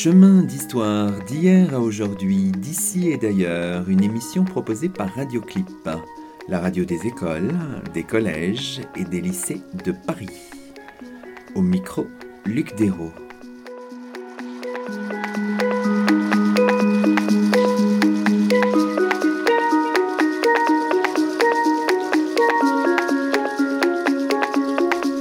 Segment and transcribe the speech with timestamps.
[0.00, 5.66] Chemin d'histoire d'hier à aujourd'hui, d'ici et d'ailleurs, une émission proposée par Radioclip,
[6.48, 7.52] la radio des écoles,
[7.92, 10.30] des collèges et des lycées de Paris.
[11.54, 12.06] Au micro,
[12.46, 13.12] Luc Dérault.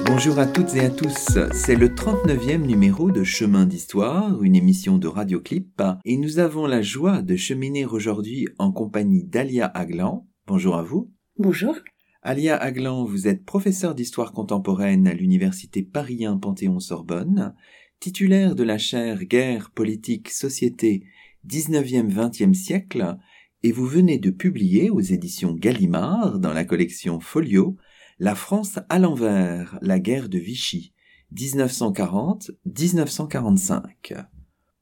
[0.05, 4.97] Bonjour à toutes et à tous, c'est le 39e numéro de Chemin d'Histoire, une émission
[4.97, 10.25] de Radioclip, et nous avons la joie de cheminer aujourd'hui en compagnie d'Alia Aglan.
[10.47, 11.16] Bonjour à vous.
[11.39, 11.75] Bonjour.
[12.23, 17.53] Alia Aglan, vous êtes professeur d'histoire contemporaine à l'université Paris Panthéon-Sorbonne,
[17.99, 21.03] titulaire de la chaire Guerre, politique, société
[21.47, 23.19] 19e-20e siècle,
[23.61, 27.77] et vous venez de publier aux éditions Gallimard, dans la collection Folio,
[28.17, 30.95] la France à l'envers, la guerre de Vichy,
[31.35, 34.25] 1940-1945.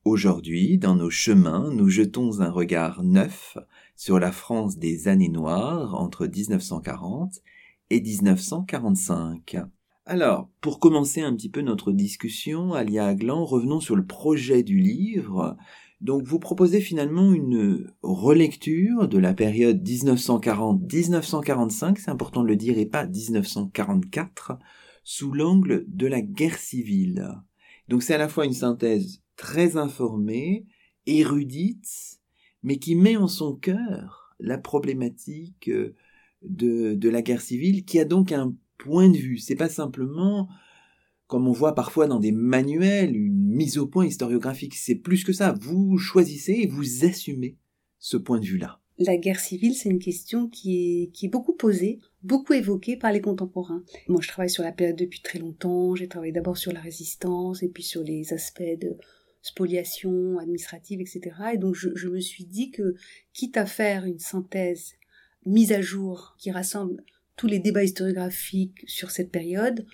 [0.06, 3.58] Aujourd'hui, dans nos chemins, nous jetons un regard neuf
[3.96, 7.42] sur la France des années noires entre 1940
[7.90, 9.58] et 1945.
[10.06, 14.78] Alors, pour commencer un petit peu notre discussion, Alia Aglan, revenons sur le projet du
[14.78, 15.58] livre.
[16.02, 22.78] Donc vous proposez finalement une relecture de la période 1940-1945, c'est important de le dire,
[22.78, 24.60] et pas 1944,
[25.04, 27.28] sous l'angle de la guerre civile.
[27.88, 30.68] Donc c'est à la fois une synthèse très informée,
[31.08, 32.20] érudite,
[32.66, 35.70] mais qui met en son cœur la problématique
[36.42, 39.38] de, de la guerre civile, qui a donc un point de vue.
[39.38, 40.50] C'est pas simplement
[41.28, 44.76] comme on voit parfois dans des manuels, une mise au point historiographique.
[44.76, 45.54] C'est plus que ça.
[45.62, 47.56] Vous choisissez et vous assumez
[48.00, 48.82] ce point de vue-là.
[48.98, 53.12] La guerre civile, c'est une question qui est, qui est beaucoup posée, beaucoup évoquée par
[53.12, 53.84] les contemporains.
[54.08, 55.96] Moi, je travaille sur la période depuis très longtemps.
[55.96, 58.96] J'ai travaillé d'abord sur la résistance et puis sur les aspects de
[59.46, 61.22] spoliation administrative, etc.
[61.54, 62.96] Et donc, je, me suis dit que,
[63.32, 64.94] quitte à faire une synthèse
[65.46, 67.04] mise à jour qui rassemble
[67.36, 69.86] tous les débats historiographiques sur cette période,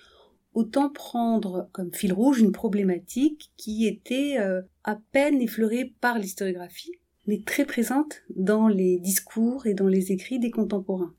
[0.54, 6.92] autant prendre comme fil rouge une problématique qui était euh, à peine effleurée par l'historiographie,
[7.26, 11.14] mais très présente dans les discours et dans les écrits des contemporains.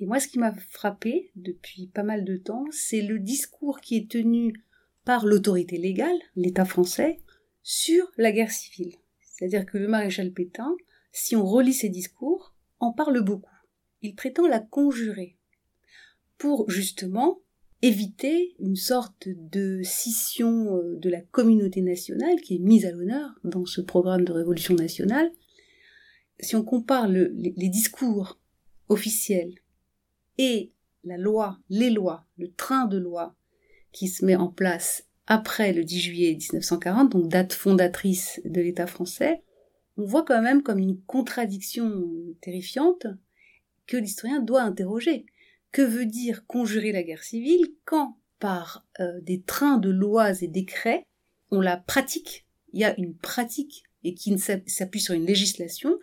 [0.00, 3.96] Et moi, ce qui m'a frappé depuis pas mal de temps, c'est le discours qui
[3.96, 4.52] est tenu
[5.04, 7.20] par l'autorité légale, l'État français,
[7.70, 8.94] sur la guerre civile.
[9.20, 10.74] C'est-à-dire que le maréchal Pétain,
[11.12, 13.52] si on relit ses discours, en parle beaucoup.
[14.00, 15.36] Il prétend la conjurer
[16.38, 17.42] pour justement
[17.82, 23.38] éviter une sorte de scission euh, de la communauté nationale qui est mise à l'honneur
[23.44, 25.30] dans ce programme de révolution nationale.
[26.40, 28.40] Si on compare les, discours
[28.88, 29.56] officiels
[30.38, 30.72] et
[31.04, 33.36] la loi, les lois, le train de loi
[33.92, 38.86] qui se met en place après le 10 juillet 1940, donc date fondatrice de l'État
[38.86, 39.42] français,
[39.98, 42.06] on voit quand même comme une contradiction
[42.40, 43.06] terrifiante
[43.86, 45.26] que l'historien doit interroger.
[45.70, 50.48] Que veut dire conjurer la guerre civile quand, par euh, des trains de lois et
[50.48, 51.04] décrets,
[51.50, 55.98] on la pratique, il y a une pratique et qui s'appuie sur une législation,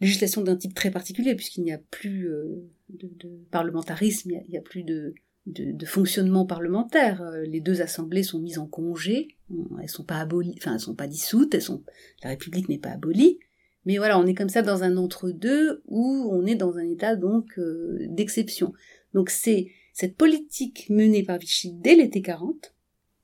[0.00, 4.62] législation d'un type très particulier puisqu'il n'y a plus euh, de, parlementarisme, il n'y a,
[4.62, 5.14] plus de,
[5.52, 7.22] de, fonctionnement parlementaire.
[7.22, 9.36] Euh, les deux assemblées sont mises en congé,
[9.82, 11.82] elles sont pas abolies, enfin elles sont pas dissoutes, elles sont,
[12.22, 13.38] la République n'est pas abolie,
[13.84, 17.16] mais voilà, on est comme ça dans un entre-deux où on est dans un état
[17.16, 18.72] donc euh, d'exception.
[19.14, 22.74] Donc c'est cette politique menée par Vichy dès l'été 40,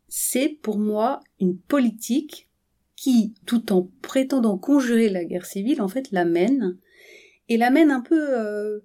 [0.08, 2.48] c'est pour moi une politique
[2.96, 6.78] qui, tout en prétendant conjurer la guerre civile, en fait la mène,
[7.48, 8.80] et la mène un peu, euh,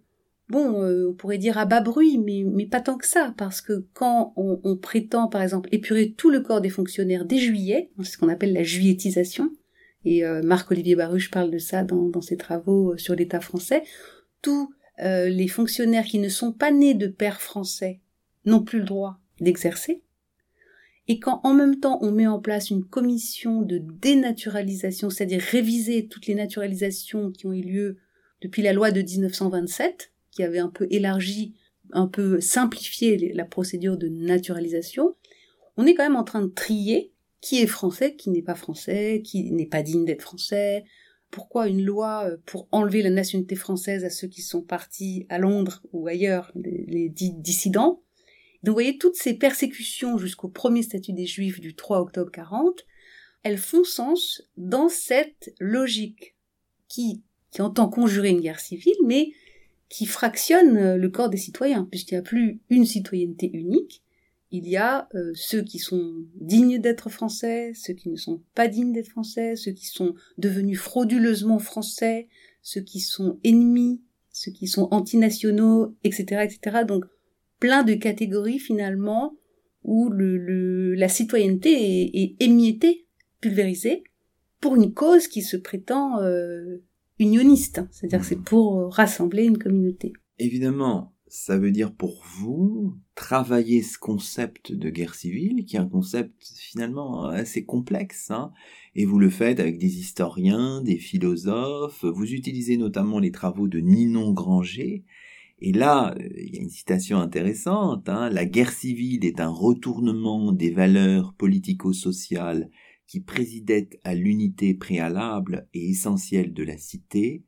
[0.49, 3.85] bon, euh, on pourrait dire à bas bruit, mais, pas tant que ça, parce que
[3.93, 8.17] quand on, prétend, par exemple, épurer tout le corps des fonctionnaires dès juillet, c'est ce
[8.17, 9.51] qu'on appelle la juilletisation,
[10.05, 13.83] et euh, Marc-Olivier Baruch parle de ça dans, ses travaux euh, sur l'État français,
[14.41, 18.01] tous les fonctionnaires qui ne sont pas nés de pères français
[18.43, 20.03] n'ont plus le droit d'exercer,
[21.07, 26.07] et quand en même temps on met en place une commission de dénaturalisation, c'est-à-dire réviser
[26.07, 27.97] toutes les naturalisations qui ont eu lieu
[28.41, 31.53] depuis la loi de 1927, qui avait un peu élargi,
[31.91, 35.17] un peu simplifié la procédure de naturalisation,
[35.75, 39.21] on est quand même en train de trier qui est français, qui n'est pas français,
[39.21, 40.85] qui n'est pas digne d'être français,
[41.29, 45.39] pourquoi une loi euh, pour enlever la nationalité française à ceux qui sont partis à
[45.39, 48.01] Londres ou ailleurs, les, dits dissidents,
[48.63, 52.85] Donc vous voyez, toutes ces persécutions jusqu'au premier statut des Juifs du 3 octobre 40,
[53.43, 56.37] elles font sens dans cette logique
[56.87, 59.33] qui, qui entend conjurer une guerre civile, mais
[59.89, 64.03] qui fractionne le corps des citoyens, puisqu'il n'y a plus une citoyenneté unique,
[64.51, 68.67] il y a euh, ceux qui sont dignes d'être français, ceux qui ne sont pas
[68.67, 72.27] dignes d'être français, ceux qui sont devenus frauduleusement français,
[72.61, 74.01] ceux qui sont ennemis,
[74.31, 76.83] ceux qui sont antinationaux, etc., etc.
[76.87, 77.05] Donc
[77.59, 79.35] plein de catégories finalement
[79.83, 83.05] où le, la citoyenneté est, émiettée,
[83.41, 84.03] pulvérisée,
[84.59, 86.83] pour une cause qui se prétend euh,
[87.19, 90.13] unioniste, c'est-à-dire que c'est pour rassembler une communauté.
[90.37, 95.87] Évidemment, ça veut dire pour vous travailler ce concept de guerre civile, qui est un
[95.87, 98.51] concept finalement assez complexe, hein,
[98.95, 103.79] et vous le faites avec des historiens, des philosophes, vous utilisez notamment les travaux de
[103.79, 105.03] Ninon Granger,
[105.61, 110.53] et là, il y a une citation intéressante, hein, la guerre civile est un retournement
[110.53, 112.69] des valeurs politico-sociales
[113.09, 117.43] qui présidaient à l'unité préalable et essentielle de la cité,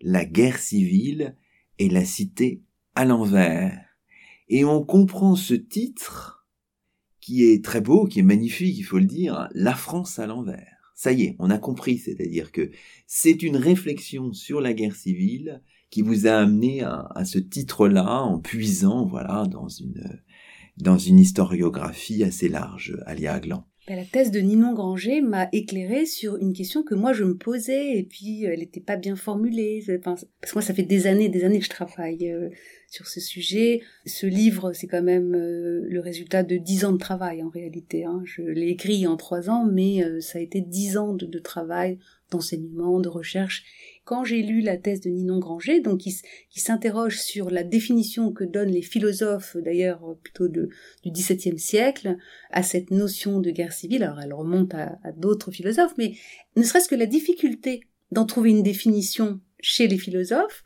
[0.00, 1.36] la guerre civile
[1.78, 2.62] est la cité
[2.96, 3.80] à l'envers.
[4.48, 6.48] Et on comprend ce titre
[7.20, 10.92] qui est très beau, qui est magnifique, il faut le dire, La France à l'envers.
[10.96, 12.72] Ça y est, on a compris, c'est-à-dire que
[13.06, 18.40] c'est une réflexion sur la guerre civile qui vous a amené à, ce titre-là en
[18.40, 20.22] puisant, voilà, dans une,
[20.76, 23.64] dans une historiographie assez large, Alia Aglan.
[23.86, 27.36] Ben, la thèse de Ninon Granger m'a éclairé sur une question que moi je me
[27.36, 29.84] posais et puis elle n'était pas bien formulée.
[30.02, 32.48] parce que moi ça fait des années, des années que je travaille euh,
[32.88, 33.82] sur ce sujet.
[34.06, 38.06] Ce livre c'est quand même euh, le résultat de dix ans de travail en réalité.
[38.06, 38.22] Hein.
[38.24, 41.98] Je l'ai écrit en trois ans, mais euh, ça a été dix ans de travail,
[42.30, 43.64] d'enseignement, de recherche
[44.04, 48.44] quand j'ai lu la thèse de Ninon Granger, donc qui, s'interroge sur la définition que
[48.44, 50.68] donnent les philosophes, d'ailleurs plutôt de,
[51.02, 52.16] du XVIIe siècle,
[52.50, 56.14] à cette notion de guerre civile, alors elle remonte à, d'autres philosophes, mais
[56.56, 57.80] ne serait-ce que la difficulté
[58.12, 60.64] d'en trouver une définition chez les philosophes,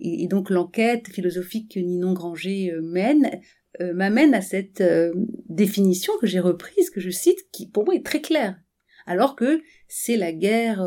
[0.00, 3.40] et, donc l'enquête philosophique que Ninon Granger euh, mène,
[3.80, 5.12] euh, m'amène à cette euh,
[5.48, 8.58] définition que j'ai reprise, que je cite, qui pour moi est très claire.
[9.06, 10.86] Alors que c'est la guerre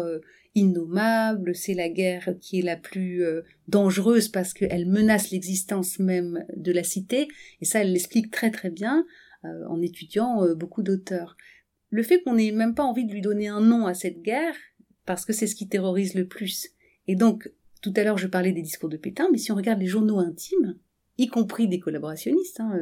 [0.55, 6.45] innommable, c'est la guerre qui est la plus euh, dangereuse parce qu'elle menace l'existence même
[6.55, 7.27] de la cité,
[7.61, 9.05] et ça elle l'explique très très bien
[9.45, 11.35] euh, en étudiant euh, beaucoup d'auteurs.
[11.89, 14.55] Le fait qu'on n'ait même pas envie de lui donner un nom à cette guerre,
[15.05, 16.69] parce que c'est ce qui terrorise le plus.
[17.07, 17.51] Et donc,
[17.81, 20.19] tout à l'heure je parlais des discours de Pétain, mais si on regarde les journaux
[20.19, 20.77] intimes,
[21.17, 22.79] y compris des collaborationnistes, hein,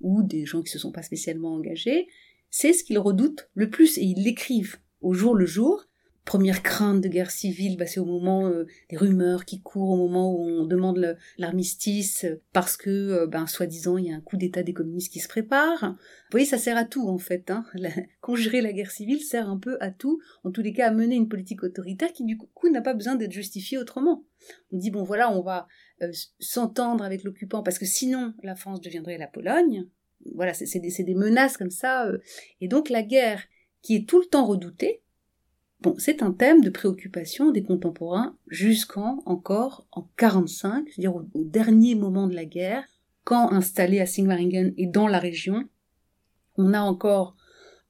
[0.00, 2.06] ou des gens qui se sont pas spécialement engagés,
[2.50, 5.86] c'est ce qu'ils redoutent le plus, et ils l'écrivent au jour le jour,
[6.24, 9.96] première crainte de guerre civile, bah, c'est au moment euh, des rumeurs qui courent, au
[9.96, 14.62] moment où on demande l'armistice parce que, ben, soi-disant, il y a un coup d'État
[14.62, 15.80] des communistes qui se prépare.
[15.82, 17.50] Vous voyez, ça sert à tout en fait.
[17.50, 17.64] Hein.
[18.20, 21.14] conjurer la guerre civile sert un peu à tout, en tous les cas à mener
[21.14, 24.24] une politique autoritaire qui du coup n'a pas besoin d'être justifiée autrement.
[24.72, 25.68] On dit bon voilà, on va
[26.02, 26.10] euh,
[26.40, 29.86] s'entendre avec l'occupant parce que sinon la France deviendrait la Pologne.
[30.34, 32.08] Voilà, c'est des, menaces comme ça.
[32.62, 33.42] et donc la guerre
[33.82, 35.02] qui est tout le temps redoutée,
[35.80, 41.94] Bon, c'est un thème de préoccupation des contemporains jusqu'en encore en 45, c'est-à-dire au, dernier
[41.94, 42.84] moment de la guerre,
[43.24, 45.68] quand installé à Singwaringen et dans la région,
[46.56, 47.36] on a encore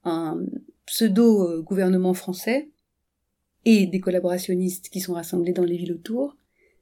[0.04, 0.44] un
[0.86, 2.70] pseudo gouvernement français
[3.64, 6.36] et des collaborationnistes qui sont rassemblés dans les villes autour,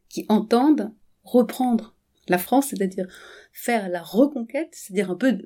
[0.09, 0.93] qui entendent
[1.25, 1.95] reprendre
[2.29, 3.07] la France, c'est-à-dire
[3.53, 5.39] faire la reconquête, c'est-à-dire un peu,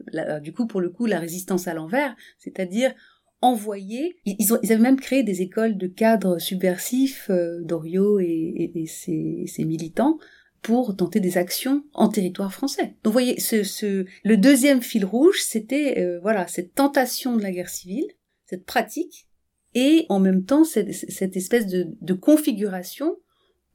[0.43, 2.95] du coup, pour le coup, la résistance à l'envers, c'est-à-dire
[3.41, 4.17] envoyés.
[4.25, 10.19] Ils, avaient même créé des écoles de cadres subversifs, euh, Doriot et, et, ses, militants,
[10.63, 12.95] pour tenter des actions en territoire français.
[13.03, 17.43] Donc vous voyez, ce, ce, le deuxième fil rouge, c'était euh, voilà cette tentation de
[17.43, 18.07] la guerre civile,
[18.47, 19.29] cette pratique,
[19.75, 23.17] et en même temps cette, cette espèce de, de configuration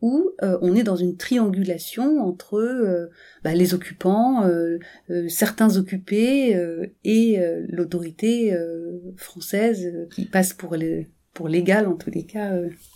[0.01, 3.07] où euh, on est dans une triangulation entre euh,
[3.43, 4.79] bah, les occupants, euh,
[5.27, 6.57] certains occupés
[7.03, 8.55] et l'autorité
[9.15, 12.53] française qui passe pour les pour l'égal en tous les cas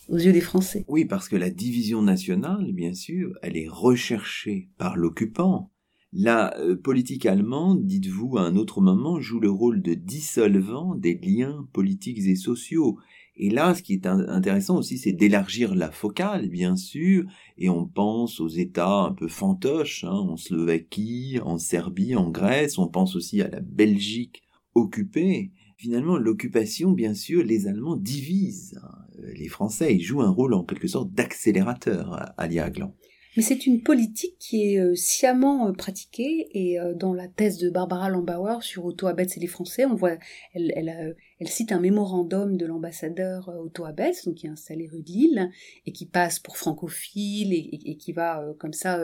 [0.10, 0.84] aux yeux des Français.
[0.90, 5.72] Oui, parce que la division nationale, bien sûr, elle est recherchée par l'occupant.
[6.12, 11.68] La politique allemande, dites-vous à un autre moment, joue le rôle de dissolvant des liens
[11.72, 12.98] politiques et sociaux.
[13.38, 17.26] Et là, ce qui est intéressant aussi, c'est d'élargir la focale, bien sûr,
[17.58, 22.78] et on pense aux États un peu fantoches, hein, en Slovaquie, en Serbie, en Grèce,
[22.78, 25.52] on pense aussi à la Belgique occupée.
[25.78, 28.80] Finalement, l'occupation, bien sûr, les Allemands divisent.
[28.82, 29.06] Hein.
[29.36, 32.96] Les Français, ils jouent un rôle en quelque sorte d'accélérateur à Liaglan.
[33.36, 37.58] Mais c'est une politique qui est euh, sciemment euh, pratiquée et euh, dans la thèse
[37.58, 40.16] de Barbara Lambauer sur Otto Abetz et les Français, on voit,
[40.54, 45.08] elle, elle cite un mémorandum de l'ambassadeur Otto Abetz, donc qui est installé rue de
[45.08, 45.52] Lille
[45.86, 49.00] et qui passe pour francophile et, qui va comme ça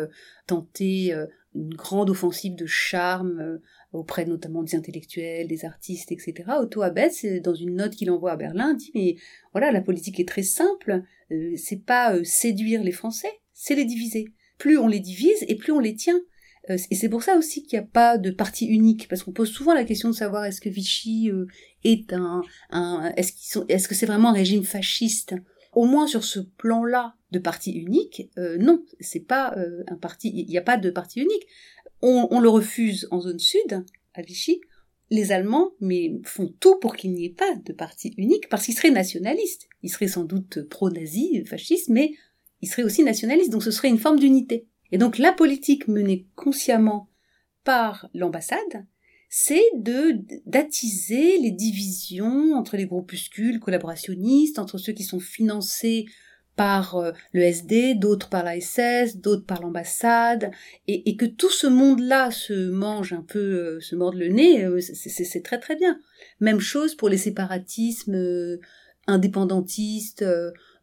[0.48, 1.14] tenter
[1.54, 3.60] une grande offensive de charme
[3.94, 6.34] auprès notamment des intellectuels, des artistes, etc.
[6.60, 9.16] Otto Abetz, dans une note qu'il envoie à Berlin, dit mais
[9.52, 13.86] voilà, la politique est très simple, euh, c'est pas euh, séduire les Français, c'est les
[13.86, 14.26] diviser.
[14.58, 16.22] Plus on les divise et plus on les tient.
[16.70, 19.32] Euh, et c'est pour ça aussi qu'il n'y a pas de parti unique, parce qu'on
[19.32, 21.32] pose souvent la question de savoir est-ce que Vichy
[21.84, 25.36] est un, un est-ce qu'ils sont, est-ce que c'est vraiment un régime fasciste?
[25.74, 29.56] Au moins sur ce plan-là de parti unique, non, c'est pas
[29.88, 31.48] un parti, il n'y a pas de parti unique.
[32.01, 34.60] On, on, le refuse en zone sud, à Vichy,
[35.12, 38.75] les Allemands mais font tout pour qu'il n'y ait pas de parti unique, parce qu'ils
[38.75, 39.68] seraient nationalistes.
[39.84, 42.13] Ils seraient sans doute pro-nazis, fascistes, mais
[42.62, 44.68] ils seraient aussi nationalistes, donc ce serait une forme d'unité.
[44.92, 47.10] Et donc la politique menée consciemment
[47.64, 48.86] par l'ambassade,
[49.30, 56.06] c'est de d'attiser les divisions entre les groupuscules collaborationnistes, entre ceux qui sont financés
[56.56, 60.52] par euh, le SD, d'autres par la SS, d'autres par l'ambassade,
[60.88, 64.82] et, que tout ce monde-là se mange un peu, euh, se morde le nez, euh,
[64.82, 65.98] c'est très très bien.
[66.40, 68.60] Même chose pour les séparatismes
[69.08, 70.26] indépendantistes,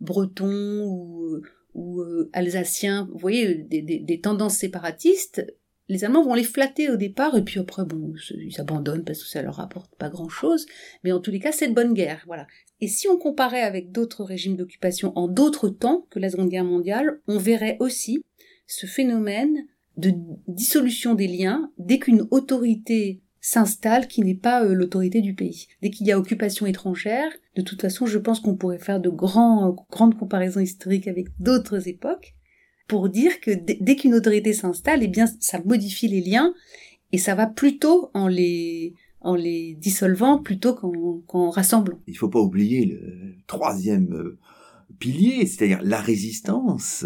[0.01, 1.43] bretons ou,
[1.79, 3.09] ou alsaciens.
[3.13, 5.45] Vous voyez, des, des tendances séparatistes,
[5.89, 9.29] les Allemands vont les flatter au départ, et puis après, bon, ils abandonnent parce que
[9.29, 10.67] ça leur apporte pas grand chose,
[11.03, 12.47] mais en tous les cas, c'est de bonne guerre, voilà.
[12.81, 16.65] Et si on comparait avec d'autres régimes d'occupation en d'autres temps que la Seconde Guerre
[16.65, 18.23] mondiale, on verrait aussi
[18.67, 19.67] ce phénomène
[19.97, 20.13] de
[20.47, 25.69] dissolution des liens dès qu'une autorité s'installe qui n'est pas euh, l'autorité du pays.
[25.83, 29.11] Dès qu'il y a occupation étrangère, de toute façon, je pense qu'on pourrait faire de
[29.11, 32.35] grands, grandes comparaisons historiques avec d'autres époques
[32.89, 36.55] pour dire que dès qu'une autorité s'installe, eh bien, ça modifie les liens
[37.13, 41.99] et ça va plutôt en les en les dissolvant plutôt qu'en rassemblant.
[42.07, 44.39] Il ne faut pas oublier le troisième euh,
[45.01, 47.05] pilier, c'est-à-dire la résistance,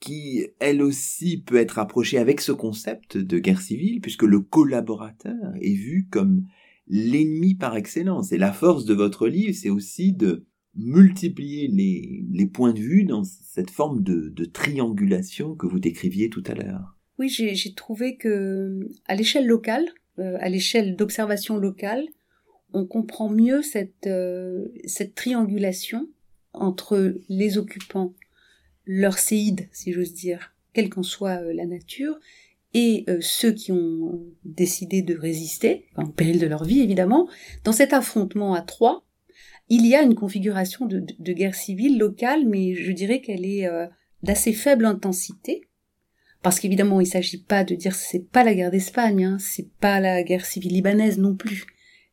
[0.00, 5.54] qui elle aussi peut être approchée avec ce concept de guerre civile, puisque le collaborateur
[5.60, 6.44] est vu comme
[6.88, 8.32] l'ennemi par excellence.
[8.32, 13.24] Et la force de votre livre, c'est aussi de multiplier les, points de vue dans
[13.24, 16.96] cette forme de, triangulation que vous décriviez tout à l'heure.
[17.18, 19.86] Oui, j'ai trouvé que à l'échelle locale,
[20.18, 22.04] euh, à l'échelle d'observation locale,
[22.74, 26.08] on comprend mieux cette, euh, cette triangulation
[26.52, 28.14] entre les occupants,
[28.86, 32.18] leur séide, si j'ose dire, quelle qu'en soit euh, la nature,
[32.74, 37.26] et ceux qui ont décidé de résister, en péril de leur vie évidemment,
[37.64, 39.06] dans cet affrontement à trois,
[39.70, 43.66] il y a une configuration de, guerre civile locale, mais je dirais qu'elle est
[44.22, 45.66] d'assez faible intensité,
[46.46, 49.68] parce qu'évidemment, il ne s'agit pas de dire c'est pas la guerre d'Espagne, hein, c'est
[49.80, 51.64] pas la guerre civile libanaise non plus,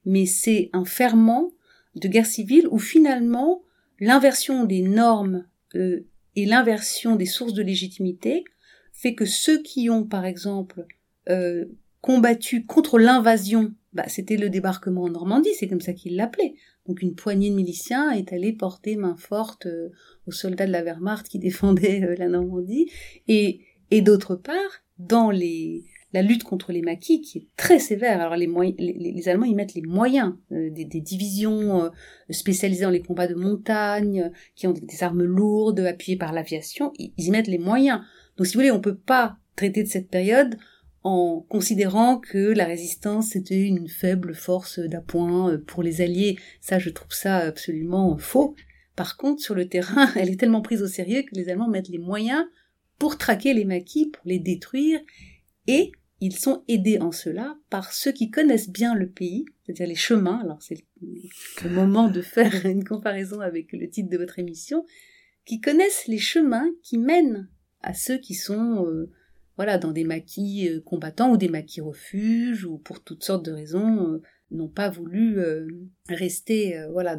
[0.06, 1.52] mais c'est un ferment
[1.96, 3.62] de guerre civile où finalement
[4.00, 8.44] l'inversion des normes euh, et l'inversion des sources de légitimité
[8.92, 10.86] fait que ceux qui ont, par exemple,
[11.30, 11.66] euh,
[12.02, 16.56] combattu contre l'invasion, bah, c'était le débarquement en Normandie, c'est comme ça qu'ils l'appelaient.
[16.88, 19.90] Donc une poignée de miliciens est allée porter main forte euh,
[20.28, 22.90] aux soldats de la Wehrmacht qui défendaient la Normandie,
[23.28, 23.62] et
[23.94, 28.22] et d'autre part, dans les, la lutte contre les maquis, qui est très sévère.
[28.22, 31.90] Alors les, les, Allemands, ils mettent les moyens, euh, des, divisions euh,
[32.30, 37.12] spécialisées dans les combats de montagne, qui ont des, armes lourdes, appuyées par l'aviation, ils,
[37.18, 38.02] y mettent les moyens.
[38.38, 40.58] Donc si vous voulez, on peut pas traiter de cette période
[41.04, 46.38] en considérant que la résistance était une faible force d'appoint euh, pour les Alliés.
[46.62, 48.56] Ça, je trouve ça absolument faux.
[48.96, 51.90] Par contre, sur le terrain, elle est tellement prise au sérieux que les Allemands mettent
[51.90, 52.46] les moyens
[53.00, 55.02] pour traquer les maquis, pour les détruire,
[55.68, 55.92] et
[56.26, 60.40] ils sont aidés en cela par ceux qui connaissent bien le pays, c'est-à-dire les chemins.
[60.42, 64.86] Alors c'est le moment de faire une comparaison avec le titre de votre émission,
[65.46, 67.50] qui connaissent les chemins qui mènent
[67.82, 69.12] à ceux qui sont euh,
[69.58, 73.52] voilà dans des maquis euh, combattants ou des maquis refuges ou pour toutes sortes de
[73.52, 75.40] raisons euh, n'ont pas voulu
[76.08, 77.18] rester voilà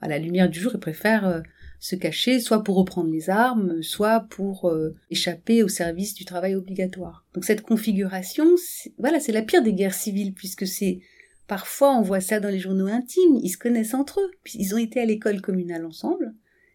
[0.00, 1.44] à la lumière du jour et préfèrent
[1.80, 6.54] se cacher, soit pour reprendre les armes, soit pour euh, échapper au service du travail
[6.54, 7.24] obligatoire.
[7.34, 8.54] Donc cette configuration,
[8.98, 11.00] voilà, c'est la pire des guerres civiles, puisque c'est
[11.48, 14.78] parfois on voit ça dans les journaux intimes, ils se connaissent entre eux, ils ont
[14.78, 16.34] été à l'école communale ensemble,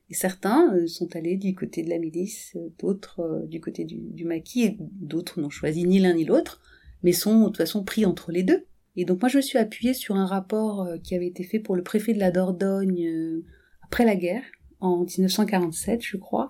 [0.10, 3.98] et certains euh, sont allés du côté de la milice, euh, d'autres du côté du,
[3.98, 6.62] du maquis, et d'autres n'ont choisi ni l'un ni l'autre,
[7.04, 8.66] mais sont de toute façon pris entre les deux.
[8.96, 11.76] Et donc moi je me suis appuyée sur un rapport qui avait été fait pour
[11.76, 13.44] le préfet de la Dordogne
[13.84, 14.42] après la guerre,
[14.86, 16.50] en 1947, je crois,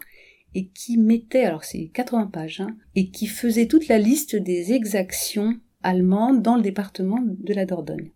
[0.54, 4.74] et qui mettait, alors c'est 80 pages, hein, et qui faisait toute la liste des
[4.74, 8.12] exactions allemandes dans le département de la Dordogne.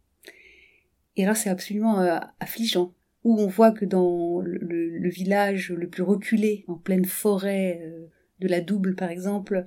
[1.15, 6.03] Et alors c'est absolument euh, affligeant, où on voit que dans le, village le plus
[6.03, 8.07] reculé, en pleine forêt euh,
[8.39, 9.65] de la Double par exemple,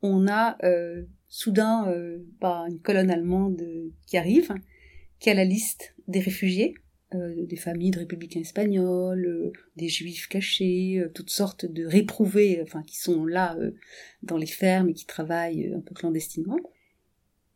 [0.00, 1.92] on a euh, soudain
[2.40, 3.62] bah, une colonne allemande
[4.06, 4.54] qui arrive,
[5.18, 6.74] qui a la liste des réfugiés,
[7.14, 12.60] euh, des familles de républicains espagnols, euh, des juifs cachés, euh, toutes sortes de réprouvés,
[12.62, 13.56] enfin qui sont là
[14.22, 16.58] dans les fermes et qui travaillent un peu clandestinement.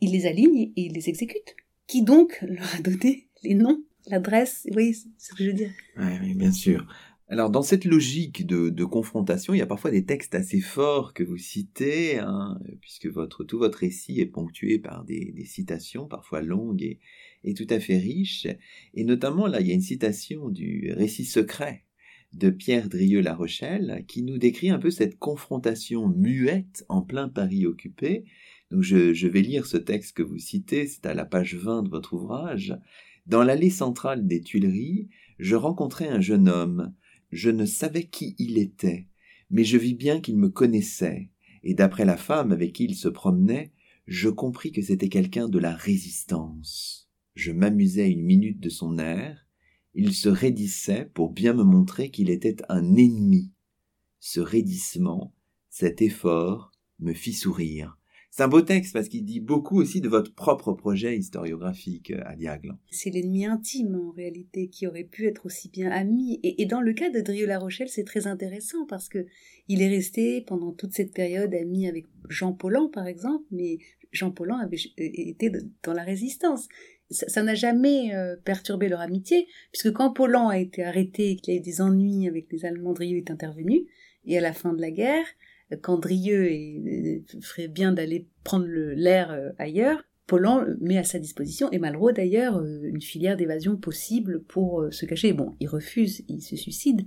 [0.00, 1.56] Il les aligne et il les exécute.
[1.86, 4.62] Qui donc leur a donné les noms, l'adresse?
[4.66, 6.86] Vous voyez ce que je veux dire oui, bien sûr.
[7.30, 11.22] Alors dans cette logique de, confrontation, il y a parfois des textes assez forts que
[11.22, 16.40] vous citez, hein, puisque votre, tout votre récit est ponctué par des, des citations parfois
[16.40, 17.00] longues et,
[17.44, 18.46] est tout à fait riche,
[18.94, 21.84] et notamment là, il y a une citation du récit secret
[22.32, 27.66] de Pierre Drieux-La Rochelle qui nous décrit un peu cette confrontation muette en plein Paris
[27.66, 28.24] occupé.
[28.70, 31.82] Donc je, je vais lire ce texte que vous citez, c'est à la page 20
[31.82, 32.74] de votre ouvrage.
[33.26, 35.08] Dans l'allée centrale des Tuileries,
[35.38, 36.94] je rencontrai un jeune homme.
[37.30, 39.06] Je ne savais qui il était,
[39.50, 41.30] mais je vis bien qu'il me connaissait,
[41.62, 43.72] et d'après la femme avec qui il se promenait,
[44.06, 47.10] je compris que c'était quelqu'un de la résistance.
[47.34, 49.46] Je m'amusais une minute de son air,
[49.94, 53.52] il se raidissait pour bien me montrer qu'il était un ennemi.
[54.20, 55.34] Ce raidissement,
[55.68, 57.97] cet effort, me fit sourire.
[58.30, 62.36] C'est un beau texte parce qu'il dit beaucoup aussi de votre propre projet historiographique à
[62.36, 62.76] Diagle.
[62.90, 66.38] C'est l'ennemi intime en réalité qui aurait pu être aussi bien ami.
[66.42, 69.26] Et, dans le cas de Drieux-La Rochelle, c'est très intéressant parce que
[69.66, 73.78] il est resté pendant toute cette période ami avec Jean Paulhan par exemple, mais
[74.12, 75.50] Jean Paulhan avait été
[75.82, 76.68] dans la résistance
[77.10, 81.54] ça n'a jamais euh, perturbé leur amitié, puisque quand Paulan a été arrêté et qu'il
[81.54, 83.86] a eu des ennuis avec les Allemands, Drieux est intervenu,
[84.26, 85.24] et à la fin de la guerre,
[85.76, 86.48] quand Drieux
[87.40, 92.58] ferait bien d'aller prendre l'air euh, ailleurs, Paulan met à sa disposition, et Malraux d'ailleurs,
[92.58, 95.32] euh, une filière d'évasion possible pour se cacher.
[95.32, 97.02] Bon, il refuse, il se suicide,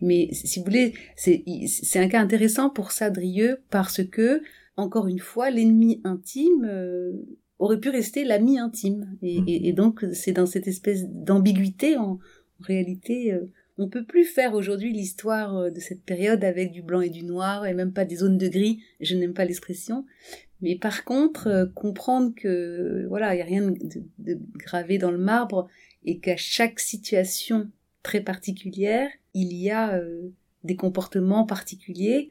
[0.00, 4.42] mais si vous voulez, c'est un cas intéressant pour ça, Drieux, parce que,
[4.76, 6.68] encore une fois, l'ennemi intime
[7.58, 9.16] aurait pu rester l'ami intime.
[9.22, 9.74] Et, mmh.
[9.74, 12.18] donc, c'est dans cette espèce d'ambiguïté, en,
[12.60, 17.00] réalité, euh, on peut plus faire aujourd'hui l'histoire euh, de cette période avec du blanc
[17.00, 20.04] et du noir, et même pas des zones de gris, je n'aime pas l'expression.
[20.60, 25.18] Mais par contre, euh, comprendre que, voilà, il n'y a rien de, gravé dans le
[25.18, 25.68] marbre,
[26.04, 27.70] et qu'à chaque situation
[28.02, 29.98] très particulière, il y a
[30.62, 32.30] des comportements particuliers.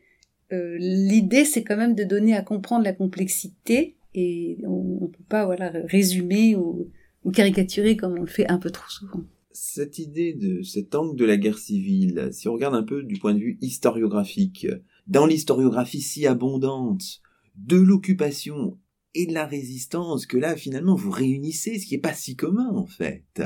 [0.52, 5.46] L'idée, c'est quand même de donner à comprendre la complexité et on ne peut pas
[5.46, 6.92] voilà résumer ou,
[7.34, 9.22] caricaturer comme on le fait un peu trop souvent.
[9.54, 13.20] Cette idée de cet angle de la guerre civile, si on regarde un peu du
[13.20, 14.66] point de vue historiographique,
[15.06, 17.22] dans l'historiographie si abondante
[17.56, 18.80] de l'occupation
[19.16, 22.70] et de la résistance que là finalement vous réunissez, ce qui est pas si commun
[22.74, 23.44] en fait.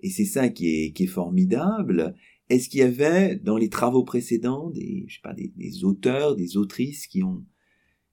[0.00, 2.14] Et c'est ça qui est, qui est formidable.
[2.48, 6.56] Est-ce qu'il y avait dans les travaux précédents des, je sais pas, des, auteurs, des
[6.56, 7.44] autrices qui ont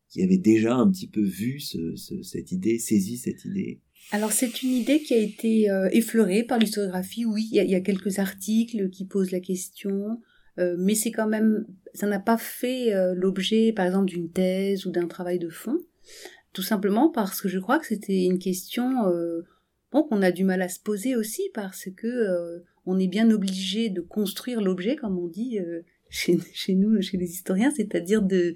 [0.10, 3.82] qui avait déjà un petit peu vu cette idée, saisi cette idée?
[4.12, 7.82] Alors c'est une idée qui a été euh, effleurée par l'historiographie, oui, il y, a,
[7.82, 10.22] quelques articles qui posent la question,
[10.60, 14.86] euh, mais c'est quand même, ça n'a pas fait euh, l'objet par exemple d'une thèse
[14.86, 15.78] ou d'un travail de fond,
[16.54, 18.89] tout simplement parce que je crois que c'était une question
[19.91, 23.89] bon, qu'on a du mal à se poser aussi parce que on est bien obligé
[23.89, 25.60] de construire l'objet, comme on dit
[26.10, 28.56] chez, chez nous, chez les historiens, c'est-à-dire de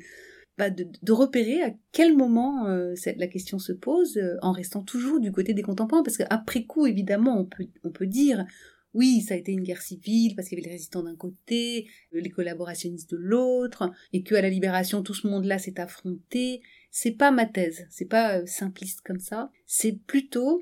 [0.62, 5.20] bah, de, repérer à quel moment euh, la question se pose euh, en restant toujours
[5.20, 8.46] du côté des contemporains parce qu'après coup évidemment on peut on peut dire
[8.94, 11.88] oui, ça a été une guerre civile parce qu'il y avait les résistants d'un côté,
[12.14, 16.62] euh, les collaborationnistes de l'autre, et que à la libération tout ce monde-là s'est affronté.
[16.92, 19.50] C'est pas ma thèse, c'est pas simpliste comme ça.
[19.66, 20.62] C'est plutôt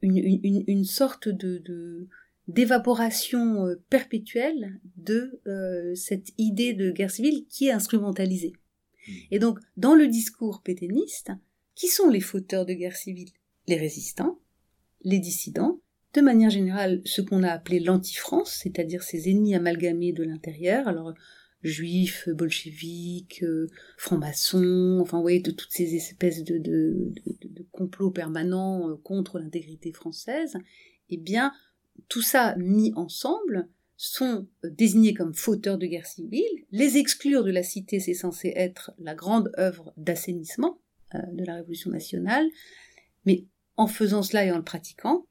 [0.00, 2.08] une, une, une, sorte de,
[2.48, 5.38] d'évaporation perpétuelle de
[5.96, 8.54] cette idée de guerre civile qui est instrumentalisée.
[9.30, 11.32] Et donc, dans le discours pétainiste,
[11.74, 13.30] qui sont les fauteurs de guerre civile?
[13.66, 14.38] Les résistants,
[15.02, 15.80] les dissidents,
[16.14, 21.14] de manière générale, ce qu'on a appelé l'anti-France, c'est-à-dire ces ennemis amalgamés de l'intérieur, alors
[21.62, 28.10] juifs, bolcheviques, euh, francs-maçons, enfin, vous voyez, de toutes ces espèces de, de, de complots
[28.10, 30.56] permanents euh, contre l'intégrité française,
[31.08, 31.52] eh bien,
[32.08, 33.68] tout ça mis ensemble,
[34.04, 36.42] sont désignés comme fauteurs de guerre civile.
[36.72, 40.80] Les exclure de la cité, c'est censé être la grande œuvre d'assainissement
[41.14, 42.44] euh, de la Révolution nationale.
[43.26, 45.28] Mais en faisant cela et en le pratiquant,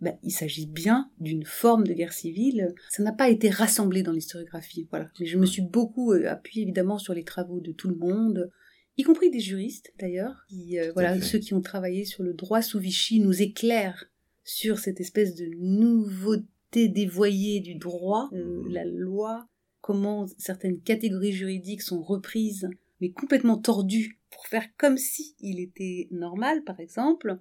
[0.00, 2.74] ben, il s'agit bien d'une forme de guerre civile.
[2.88, 5.10] Ça n'a pas été rassemblé dans l'historiographie, voilà.
[5.20, 8.50] Mais je me suis beaucoup euh, appuyée évidemment sur les travaux de tout le monde,
[8.96, 12.62] y compris des juristes d'ailleurs, qui, euh, voilà, ceux qui ont travaillé sur le droit
[12.62, 14.06] sous Vichy nous éclairent
[14.44, 18.68] sur cette espèce de nouveauté dévoyée du droit, euh, mmh.
[18.68, 19.46] la loi,
[19.80, 22.68] comment certaines catégories juridiques sont reprises,
[23.00, 27.38] mais complètement tordues pour faire comme si il était normal, par exemple,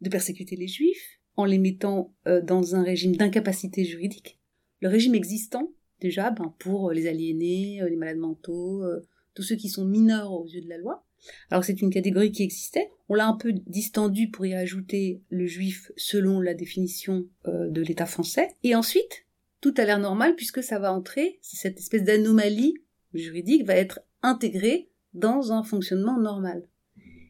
[0.00, 4.38] de persécuter les juifs en les mettant euh, dans un régime d'incapacité juridique.
[4.80, 8.84] Le régime existant, déjà, ben, pour les aliénés, les malades mentaux,
[9.34, 11.04] tous ceux qui sont mineurs aux yeux de la loi.
[11.50, 12.90] Alors c'est une catégorie qui existait.
[13.08, 17.82] On l'a un peu distendue pour y ajouter le juif selon la définition euh, de
[17.82, 18.48] l'État français.
[18.62, 19.26] Et ensuite,
[19.60, 22.74] tout a l'air normal puisque ça va entrer, cette espèce d'anomalie
[23.14, 26.66] juridique va être intégrée dans un fonctionnement normal.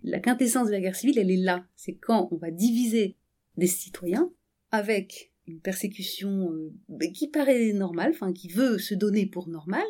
[0.03, 1.67] La quintessence de la guerre civile, elle est là.
[1.77, 3.17] C'est quand on va diviser
[3.57, 4.31] des citoyens
[4.71, 9.87] avec une persécution euh, qui paraît normale, enfin qui veut se donner pour normale,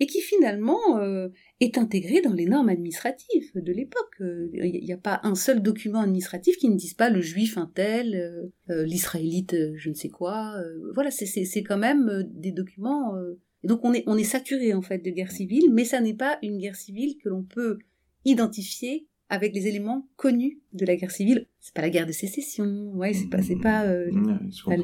[0.00, 1.28] et qui finalement euh,
[1.60, 4.16] est intégré dans les normes administratives de l'époque.
[4.18, 7.58] Il euh, n'y a pas un seul document administratif qui ne dise pas le juif
[7.58, 10.54] un tel, euh, l'israélite je ne sais quoi.
[10.94, 13.14] voilà, c'est quand même des documents.
[13.62, 16.14] Et donc on est, on est saturé en fait de guerre civile, mais ça n'est
[16.14, 17.78] pas une guerre civile que l'on peut
[18.24, 21.46] identifier avec les éléments connus de la guerre civile.
[21.60, 24.10] C'est pas la guerre de sécession, ouais, c'est pas, c'est pas, euh,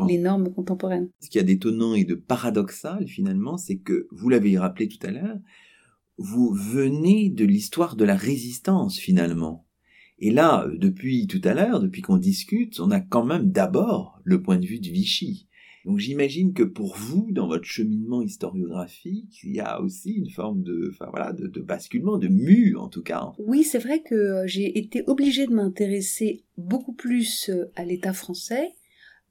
[0.09, 1.11] les normes contemporaines.
[1.21, 5.05] Ce qu'il y a d'étonnant et de paradoxal finalement, c'est que vous l'avez rappelé tout
[5.05, 5.37] à l'heure,
[6.17, 9.67] vous venez de l'histoire de la résistance finalement.
[10.19, 14.41] Et là, depuis tout à l'heure, depuis qu'on discute, on a quand même d'abord le
[14.41, 15.49] point de vue de Vichy.
[15.87, 20.65] Donc j'imagine que pour vous, dans votre cheminement historiographique, il y a aussi une forme
[20.65, 23.33] de, enfin de basculement, de mue en tout cas.
[23.39, 28.13] Oui, c'est vrai que euh, j'ai été obligée de m'intéresser beaucoup plus euh, à l'État
[28.13, 28.75] français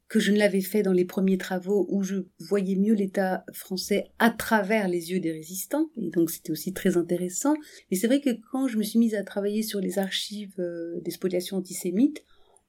[0.07, 4.05] que je ne l'avais fait dans les premiers travaux où je voyais mieux l'État français
[4.19, 7.55] à travers les yeux des résistants, et donc c'était aussi très intéressant.
[7.89, 11.01] Mais c'est vrai que quand je me suis mise à travailler sur les archives euh,
[11.01, 12.23] des spoliations antisémites,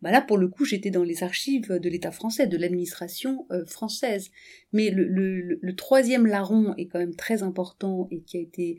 [0.07, 3.65] bah là pour le coup j'étais dans les archives de l'État français, de l'administration euh,
[3.65, 4.31] française.
[4.73, 8.79] Mais le, troisième larron est quand même très important et qui a été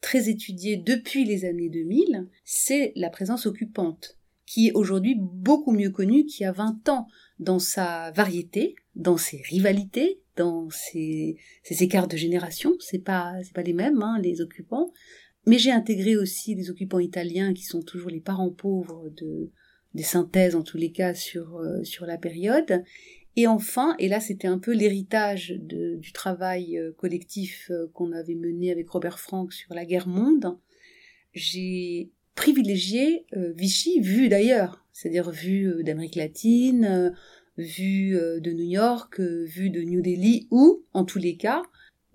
[0.00, 5.90] très étudié depuis les années 2000, c'est la présence occupante, qui est aujourd'hui beaucoup mieux
[5.90, 7.06] connue qu'il y a 20 ans
[7.38, 11.36] dans sa variété, dans ses rivalités, dans ses,
[11.68, 12.72] écarts de génération.
[12.80, 14.90] C'est pas pas les mêmes hein, les occupants.
[15.44, 19.50] Mais j'ai intégré aussi les occupants italiens qui sont toujours les parents pauvres de
[19.94, 22.84] des synthèses en tous les cas sur, euh, sur la période.
[23.36, 28.34] Et enfin, et là c'était un peu l'héritage du travail euh, collectif euh, qu'on avait
[28.34, 30.58] mené avec Robert Frank sur la guerre monde,
[31.32, 37.14] j'ai privilégié Vichy vu d'ailleurs, c'est-à-dire vu d'Amérique latine,
[37.56, 41.62] vu de New York, vu de New Delhi, ou en tous les cas,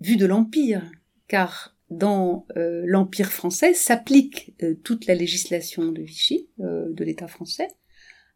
[0.00, 0.88] vu de l'Empire,
[1.26, 7.28] car dans euh, l'Empire français s'applique euh, toute la législation de Vichy, euh, de l'État
[7.28, 7.68] français,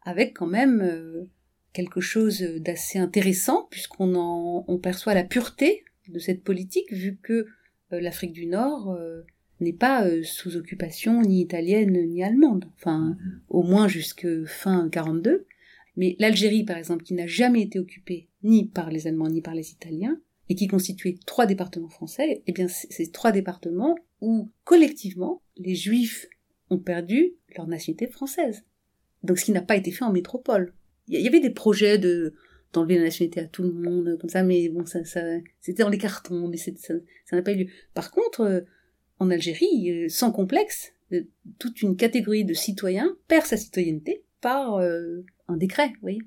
[0.03, 1.27] avec quand même
[1.71, 7.47] quelque chose d'assez intéressant, puisqu'on en, on perçoit la pureté de cette politique, vu que
[7.89, 8.97] l'Afrique du Nord
[9.61, 13.15] n'est pas sous occupation ni italienne ni allemande, enfin
[13.47, 15.45] au moins jusque fin 42.
[15.95, 19.55] Mais l'Algérie, par exemple, qui n'a jamais été occupée ni par les Allemands ni par
[19.55, 25.41] les Italiens, et qui constituait trois départements français, eh bien, c'est trois départements où, collectivement,
[25.57, 26.27] les Juifs
[26.69, 28.63] ont perdu leur nationalité française.
[29.23, 30.73] Donc, ce qui n'a pas été fait en métropole.
[31.07, 32.33] Il y avait des projets de
[32.73, 35.21] d'enlever la nationalité à tout le monde, comme ça, mais bon, ça, ça
[35.61, 36.71] c'était dans les cartons, mais ça
[37.31, 37.67] n'a pas eu lieu.
[37.93, 38.61] Par contre, euh,
[39.19, 41.21] en Algérie, euh, sans complexe, euh,
[41.59, 44.79] toute une catégorie de citoyens perd sa citoyenneté par
[45.47, 46.19] un décret, vous voyez.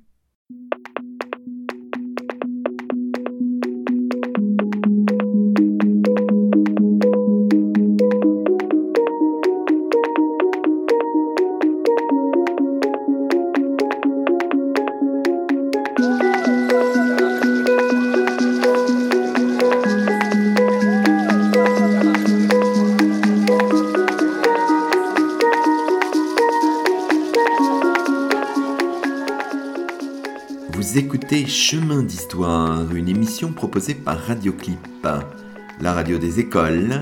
[31.68, 35.08] Chemin d'Histoire, une émission proposée par Radioclip,
[35.80, 37.00] la radio des écoles,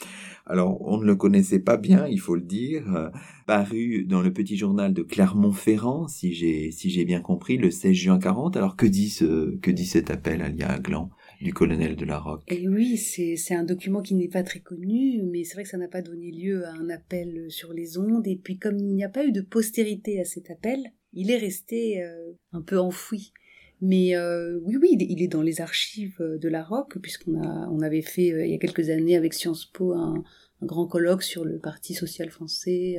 [0.44, 3.08] Alors, on ne le connaissait pas bien, il faut le dire, euh,
[3.46, 8.58] paru dans le petit journal de Clermont-Ferrand, si j'ai bien compris, le 16 juin 40.
[8.58, 11.08] Alors, que dit cet appel, Alia Gland
[11.40, 12.42] du colonel de la Roque?
[12.48, 15.78] Et oui, c'est un document qui n'est pas très connu, mais c'est vrai que ça
[15.78, 18.26] n'a pas donné lieu à un appel sur les ondes.
[18.26, 21.38] Et puis comme il n'y a pas eu de postérité à cet appel, il est
[21.38, 23.32] resté euh, un peu enfoui.
[23.80, 28.02] Mais euh, oui, oui, il est dans les archives de la Roque, puisqu'on on avait
[28.02, 30.24] fait euh, il y a quelques années avec Sciences Po un,
[30.62, 32.96] grand colloque sur le Parti social français.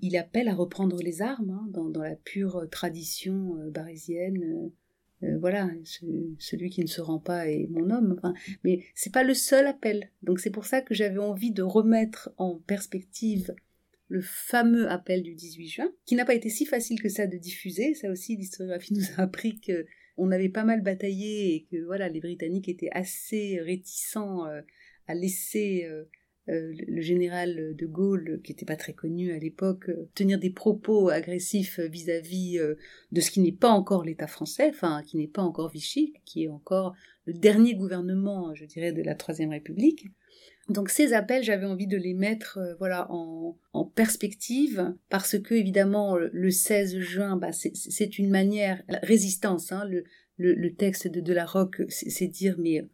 [0.00, 4.70] il appelle à reprendre les armes hein, dans, la pure tradition barésienne
[5.24, 5.70] euh, voilà,
[6.38, 8.14] celui qui ne se rend pas est mon homme.
[8.18, 10.10] Enfin, mais c'est pas le seul appel.
[10.22, 13.54] Donc c'est pour ça que j'avais envie de remettre en perspective
[14.08, 17.36] le fameux appel du 18 juin, qui n'a pas été si facile que ça de
[17.36, 17.94] diffuser.
[17.94, 22.08] Ça aussi, l'historiographie nous a appris que on avait pas mal bataillé et que voilà,
[22.08, 24.60] les Britanniques étaient assez réticents euh,
[25.06, 26.04] à laisser euh,
[26.50, 31.08] euh, le général de Gaulle, qui n'était pas très connu à l'époque, tenir des propos
[31.08, 32.74] agressifs vis-à-vis euh,
[33.12, 36.44] de ce qui n'est pas encore l'État français, enfin qui n'est pas encore Vichy, qui
[36.44, 40.06] est encore le dernier gouvernement, je dirais, de la Troisième République.
[40.68, 43.56] Donc ces appels, j'avais envie de les mettre voilà en,
[43.94, 49.72] perspective parce que évidemment le 16 juin, bah, c'est une manière résistance.
[49.72, 50.04] Hein, le,
[50.36, 52.88] le, texte de De la Roque, c'est dire mais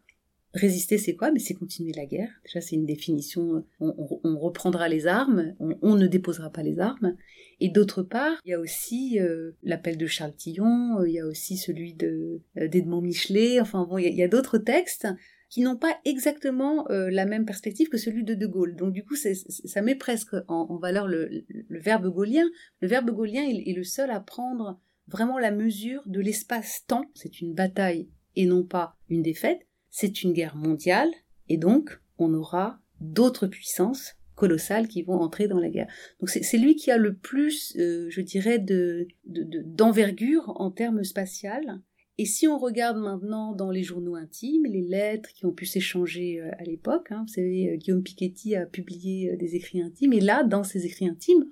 [0.53, 1.31] Résister, c'est quoi?
[1.31, 2.29] Mais c'est continuer la guerre.
[2.43, 3.63] Déjà, c'est une définition.
[3.79, 7.15] On, reprendra les armes, on, ne déposera pas les armes.
[7.61, 11.19] Et d'autre part, il y a aussi euh, l'appel de Charles Tillon, euh, il y
[11.19, 13.61] a aussi celui de euh, d'Edmond Michelet.
[13.61, 15.07] Enfin bon, il y a, d'autres textes
[15.51, 18.75] qui n'ont pas exactement la même perspective que celui de De Gaulle.
[18.75, 22.49] Donc du coup, ça met presque en, valeur le, verbe gaulien.
[22.79, 27.03] Le verbe gaulien est le seul à prendre vraiment la mesure de l'espace-temps.
[27.13, 31.11] C'est une bataille et non pas une défaite c'est une guerre mondiale,
[31.49, 35.91] et donc on aura d'autres puissances colossales qui vont entrer dans la guerre.
[36.19, 41.81] Donc c'est lui qui a le plus, euh, je dirais, de d'envergure en termes spatial.
[42.17, 46.39] Et si on regarde maintenant dans les journaux intimes, les lettres qui ont pu s'échanger
[46.39, 50.21] euh, à l'époque, hein, vous savez, euh, Guillaume Piketty a publié des écrits intimes, et
[50.21, 51.45] là, dans ces écrits intimes,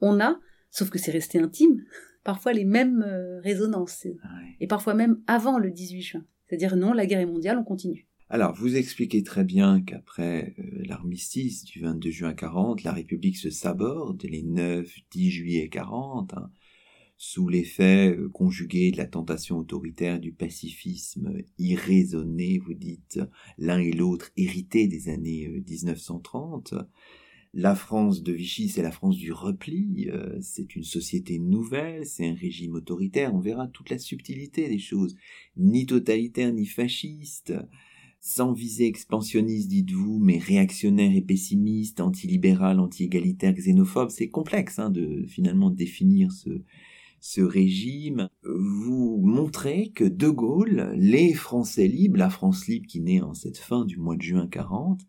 [0.00, 1.84] on a, sauf que c'est resté intime,
[2.24, 3.04] parfois les mêmes
[3.42, 4.06] résonances,
[4.58, 6.24] et parfois même avant le 18 juin.
[6.48, 8.08] C'est-à-dire non, la guerre est mondiale, on continue.
[8.28, 13.50] Alors, vous expliquez très bien qu'après euh, l'armistice du 22 juin 40, la République se
[13.50, 16.50] saborde les 9-10 juillet 40, hein,
[17.16, 23.20] sous l'effet euh, conjugué de la tentation autoritaire du pacifisme irraisonné, vous dites,
[23.58, 26.74] l'un et l'autre hérités des années 1930.
[26.74, 26.82] Euh,
[27.54, 32.28] la France de Vichy, c'est la France du repli, euh, c'est une société nouvelle, c'est
[32.28, 35.16] un régime autoritaire, on verra toute la subtilité des choses,
[35.56, 37.54] ni totalitaire ni fasciste,
[38.20, 45.24] sans visée expansionniste, dites-vous, mais réactionnaire et pessimiste, antilibéral, anti-égalitaire, xénophobe, c'est complexe hein, de
[45.26, 46.60] finalement définir ce,
[47.26, 48.28] ce régime.
[48.44, 53.58] Vous montrez que De Gaulle, les Français libres, la France libre qui naît en cette
[53.58, 55.00] fin du mois de juin 40,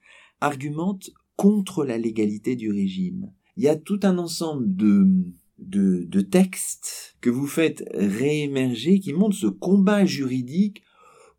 [0.42, 3.32] argumentent contre la légalité du régime.
[3.56, 5.08] Il y a tout un ensemble de,
[5.60, 10.82] de, textes que vous faites réémerger qui montrent ce combat juridique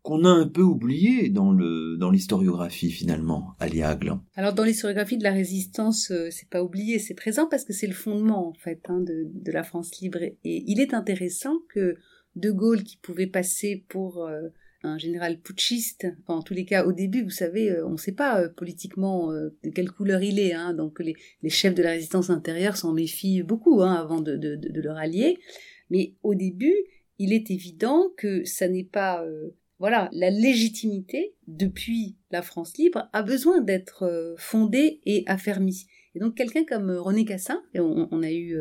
[0.09, 4.23] qu'on a un peu oublié dans le dans l'historiographie finalement, Alia Aglan.
[4.35, 7.85] Alors dans l'historiographie de la résistance, euh, c'est pas oublié, c'est présent parce que c'est
[7.85, 10.23] le fondement en fait hein, de, de la France libre.
[10.23, 11.95] Et il est intéressant que
[12.35, 14.47] De Gaulle, qui pouvait passer pour euh,
[14.81, 16.07] un général putschiste.
[16.25, 19.69] en tous les cas, au début, vous savez, euh, on ne sait pas politiquement de
[19.69, 20.53] quelle couleur il est.
[20.53, 21.15] Hein, donc les,
[21.49, 25.37] chefs de la résistance intérieure s'en méfient beaucoup hein, avant de, le rallier.
[25.91, 26.75] Mais au début,
[27.19, 29.23] il est évident que ça n'est pas...
[29.79, 35.87] voilà, la légitimité, depuis la France libre, a besoin d'être fondée et affermie.
[36.15, 38.57] Et donc quelqu'un comme René Cassin, et on, a eu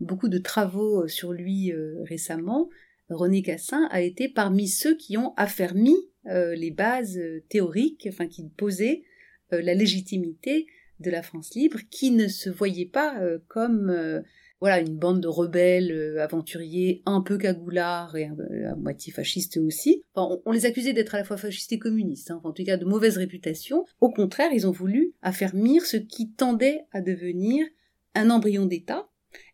[0.00, 1.72] beaucoup de travaux sur lui
[2.02, 2.70] récemment,
[3.10, 9.02] René Cassin a été parmi ceux qui ont affermi les bases théoriques, enfin qui posaient
[9.50, 10.66] la légitimité
[11.00, 14.22] de la France libre, qui ne se voyait pas comme
[14.64, 19.58] voilà une bande de rebelles euh, aventuriers un peu cagoulards et euh, à moitié fascistes
[19.58, 20.02] aussi.
[20.14, 22.86] on, les accusait d'être à la fois fascistes et communistes, hein, en tout cas de
[22.86, 23.84] mauvaise réputation.
[24.00, 27.66] Au contraire, ils ont voulu affermir ce qui tendait à devenir
[28.14, 29.06] un embryon d'État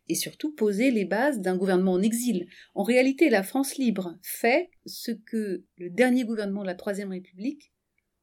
[0.09, 2.47] et surtout poser les bases d'un gouvernement en exil.
[2.77, 7.73] En réalité, la France libre fait ce que le dernier gouvernement de la Troisième République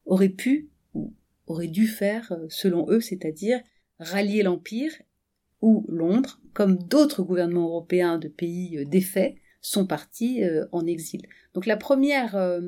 [0.06, 1.12] aurait pu ou
[1.46, 3.60] aurait dû faire euh, selon eux, c'est-à-dire
[3.98, 4.92] rallier l'Empire
[5.60, 11.22] où Londres, comme d'autres gouvernements européens de pays euh, défaits, sont partis euh, en exil.
[11.54, 12.60] Donc la première euh,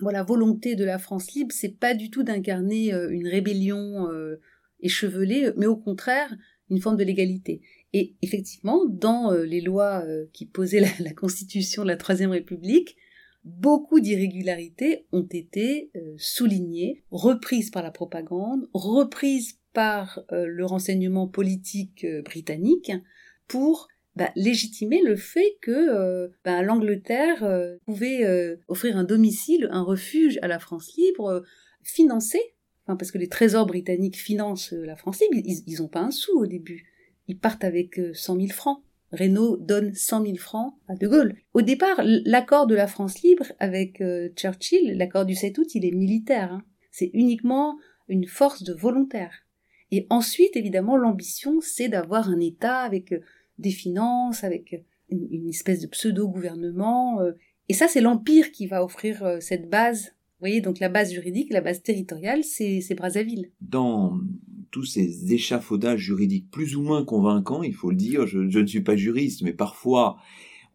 [0.00, 4.10] voilà volonté de la France libre, c'est pas du tout d'incarner une rébellion
[4.80, 6.36] échevelée, mais au contraire
[6.68, 7.62] une forme de légalité.
[7.94, 12.94] Et effectivement, dans les lois qui posaient la, la, constitution de la Troisième République,
[13.42, 22.04] beaucoup d'irrégularités ont été soulignées, reprises par la propagande, reprises par euh, le renseignement politique
[22.04, 22.92] euh, britannique
[23.46, 27.46] pour bah, légitimer le fait que euh, bah, l'Angleterre
[27.84, 31.44] pouvait offrir un domicile, un refuge à la France libre,
[31.82, 32.40] financé,
[32.86, 36.32] enfin, parce que les trésors britanniques financent la France libre, ils n'ont pas un sou
[36.38, 36.86] au début.
[37.28, 38.82] Ils partent avec 100 000 francs.
[39.12, 41.36] Renault donne 100 000 francs à De Gaulle.
[41.52, 44.02] Au départ, l'accord de la France libre avec
[44.36, 46.54] Churchill, l'accord du 7 août, il est militaire.
[46.54, 46.64] Hein.
[46.90, 47.76] C'est uniquement
[48.08, 49.45] une force de volontaires.
[49.90, 53.20] Et ensuite, évidemment, l'ambition, c'est d'avoir un État avec euh,
[53.58, 54.78] des finances, avec euh,
[55.10, 57.20] une, espèce de pseudo-gouvernement.
[57.20, 57.32] Euh.
[57.68, 60.06] Et ça, c'est l'Empire qui va offrir cette base.
[60.06, 63.50] Vous voyez, donc la base juridique, la base territoriale, c'est Brazzaville.
[63.60, 64.20] Dans
[64.70, 68.66] tous ces échafaudages juridiques plus ou moins convaincants, il faut le dire, je, je ne
[68.66, 70.18] suis pas juriste, mais parfois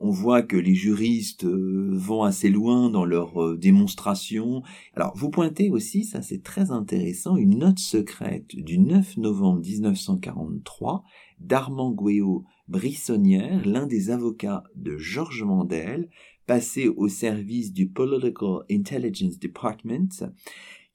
[0.01, 4.63] on voit que les juristes euh, vont assez loin dans leurs euh, démonstrations.
[4.95, 11.03] Alors, vous pointez aussi, ça c'est très intéressant, une note secrète du 9 novembre 1943
[11.39, 16.09] d'Armand Guéot Brissonnière, l'un des avocats de Georges Mandel,
[16.47, 20.09] passé au service du Political Intelligence Department,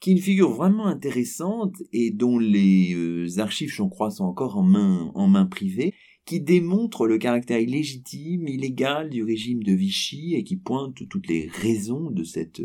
[0.00, 4.58] qui est une figure vraiment intéressante et dont les euh, archives, je crois, sont encore
[4.58, 5.94] en main, en main privée,
[6.26, 11.48] qui démontre le caractère illégitime, illégal du régime de Vichy et qui pointe toutes les
[11.48, 12.60] raisons de cette,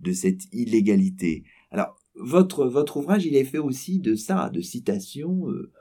[0.00, 1.44] de cette illégalité.
[1.70, 5.72] Alors, votre, votre ouvrage, il est fait aussi de ça, de citations euh,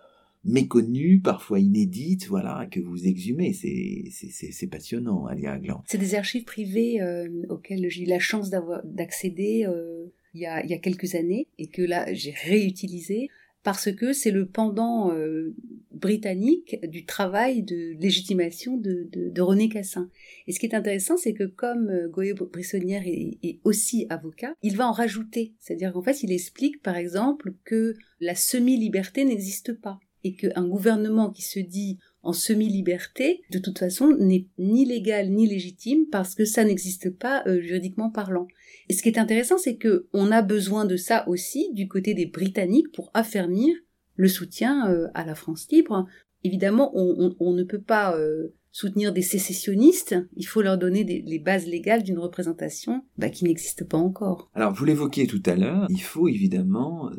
[0.43, 3.53] méconnues, parfois inédites, voilà, que vous exhumez.
[3.53, 5.83] C'est, passionnant, Alia Aglan.
[5.87, 8.51] C'est des archives privées euh, auxquelles j'ai eu la chance
[8.83, 13.29] d'accéder euh, il, y a, il y a quelques années et que là, j'ai réutilisé
[13.63, 15.55] parce que c'est le pendant euh,
[15.91, 20.09] britannique du travail de légitimation de, de, René Cassin.
[20.47, 24.53] Et ce qui est intéressant, c'est que comme euh, Goyer Brissonnière est, est, aussi avocat,
[24.61, 25.53] il va en rajouter.
[25.59, 31.29] C'est-à-dire qu'en fait, il explique par exemple que la semi-liberté n'existe pas et qu'un gouvernement
[31.31, 36.45] qui se dit en semi-liberté, de toute façon, n'est ni légal ni légitime parce que
[36.45, 38.47] ça n'existe pas euh, juridiquement parlant.
[38.89, 42.13] Et ce qui est intéressant, c'est que on a besoin de ça aussi du côté
[42.13, 43.75] des Britanniques pour affermir
[44.15, 46.07] le soutien euh, à la France libre.
[46.43, 51.65] Évidemment, on, ne peut pas euh, soutenir des sécessionnistes, il faut leur donner les bases
[51.65, 54.49] légales d'une représentation bah, qui n'existe pas encore.
[54.53, 57.09] Alors, vous l'évoquiez tout à l'heure, il faut évidemment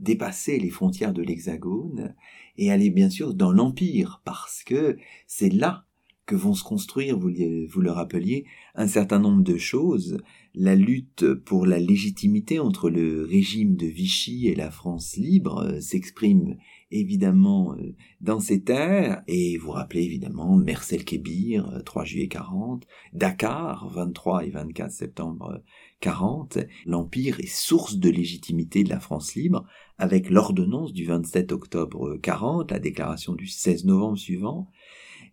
[0.00, 2.16] dépasser les frontières de l'Hexagone
[2.58, 4.96] et aller bien sûr dans l'Empire, parce que
[5.28, 5.84] c'est là
[6.26, 7.28] que vont se construire, vous
[7.80, 10.18] le rappeliez, un certain nombre de choses.
[10.54, 15.80] La lutte pour la légitimité entre le régime de Vichy et la France libre euh,
[15.80, 16.58] s'exprime
[16.90, 22.86] évidemment euh, dans ces terres, et vous rappelez évidemment Mercel Kébir, 3 euh, juillet 40,
[23.14, 25.62] Dakar, 23 et 24 septembre
[26.00, 32.18] 40, l'Empire est source de légitimité de la France libre, avec l'ordonnance du 27 octobre
[32.18, 34.68] 40, la déclaration du 16 novembre suivant,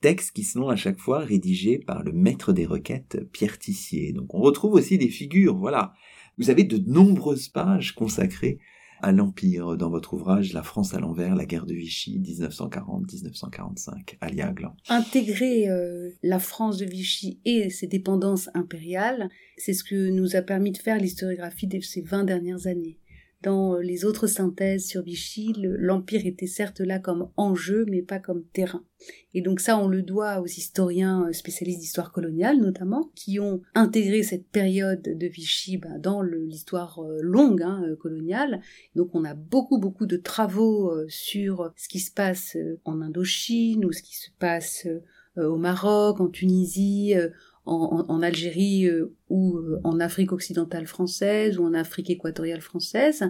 [0.02, 4.14] textes qui sont à chaque fois rédigés par le maître des requêtes Pierre Tissier.
[4.14, 5.94] Donc on retrouve aussi des figures, voilà.
[6.38, 8.60] Vous avez de nombreuses pages consacrées
[9.02, 14.52] à l'Empire dans votre ouvrage La France à l'envers, la guerre de Vichy, 1940-1945, Alia
[14.52, 14.76] Glan.
[14.90, 20.42] Intégrer euh, la France de Vichy et ses dépendances impériales, c'est ce que nous a
[20.42, 22.98] permis de faire l'historiographie de ces 20 dernières années.
[23.42, 28.20] Dans euh, les autres synthèses sur Vichy, l'Empire était certes là comme enjeu, mais pas
[28.20, 28.84] comme terrain.
[29.34, 33.62] Et donc ça, on le doit aux historiens euh, spécialistes d'histoire coloniale, notamment, qui ont
[33.76, 38.60] intégré cette période de Vichy bah, dans l'histoire euh, longue hein, coloniale.
[38.96, 43.94] Donc on a beaucoup, beaucoup de travaux sur ce qui se passe en Indochine ou
[43.94, 44.86] ce qui se passe
[45.38, 47.14] au Maroc, en Tunisie,
[47.70, 53.24] en, Algérie euh, ou euh, en Afrique occidentale française ou en Afrique équatoriale française.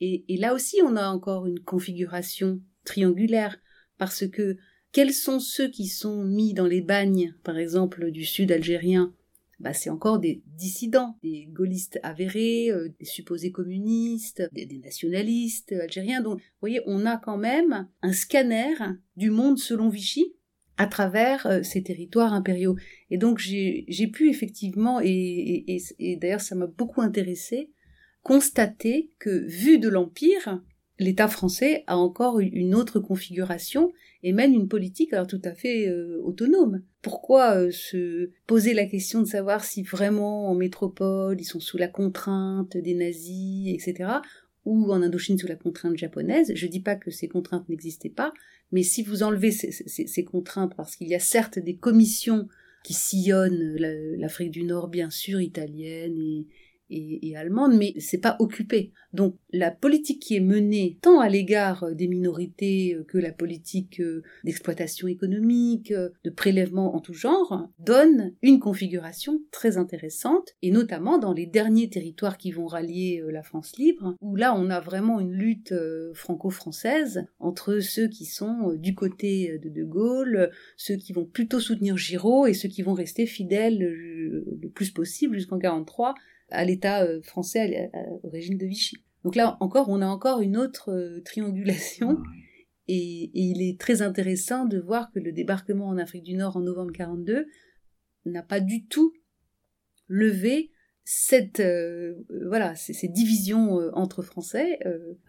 [0.00, 3.58] Et, là aussi, on a encore une configuration triangulaire
[3.98, 4.56] parce que
[4.92, 9.14] quels sont ceux qui sont mis dans les bagnes, par exemple, du sud algérien?
[9.58, 15.72] Bah, c'est encore des dissidents, des gaullistes avérés, euh, des supposés communistes, des, des, nationalistes
[15.72, 16.20] algériens.
[16.20, 18.74] Donc, vous voyez, on a quand même un scanner
[19.16, 20.34] du monde selon Vichy
[20.76, 22.76] à travers euh, ces territoires impériaux.
[23.10, 25.78] Et donc j'ai pu effectivement, et,
[26.20, 27.70] d'ailleurs ça m'a beaucoup intéressé,
[28.22, 30.62] constater que vu de l'Empire,
[30.98, 35.88] l'État français a encore une autre configuration et mène une politique alors tout à fait
[35.88, 36.82] euh, autonome.
[37.02, 41.76] Pourquoi euh, se poser la question de savoir si vraiment en métropole ils sont sous
[41.76, 44.10] la contrainte des nazis, etc.,
[44.66, 46.52] ou en Indochine sous la contrainte japonaise.
[46.54, 48.34] Je dis pas que ces contraintes n'existaient pas,
[48.72, 52.48] mais si vous enlevez ces, contraintes, parce qu'il y a certes des commissions
[52.84, 53.76] qui sillonnent
[54.18, 56.46] l'Afrique du Nord, bien sûr, italienne et,
[56.90, 58.92] et, allemande, mais c'est pas occupé.
[59.12, 64.00] Donc la politique qui est menée tant à l'égard des minorités euh, que la politique
[64.00, 70.70] euh, d'exploitation économique, euh, de prélèvement en tout genre, donne une configuration très intéressante, et
[70.70, 74.80] notamment dans les derniers territoires qui vont rallier la France libre, où là on a
[74.80, 75.74] vraiment une lutte
[76.14, 81.96] franco-française entre ceux qui sont du côté de De Gaulle, ceux qui vont plutôt soutenir
[81.96, 86.14] Giraud et ceux qui vont rester fidèles le plus possible jusqu'en 43
[86.50, 87.90] à l'État euh, français,
[88.22, 88.96] au régime de Vichy.
[89.24, 92.18] Donc là encore, on a encore une autre euh, triangulation.
[92.88, 96.60] Et, il est très intéressant de voir que le débarquement en Afrique du Nord en
[96.60, 97.46] novembre 42
[98.26, 99.12] n'a pas du tout
[100.06, 100.70] levé
[101.02, 102.14] cette euh,
[102.48, 104.78] voilà ces, divisions entre Français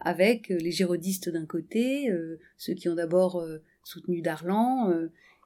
[0.00, 2.12] avec les girodistes d'un côté,
[2.56, 3.44] ceux qui ont d'abord
[3.82, 4.92] soutenu Darlan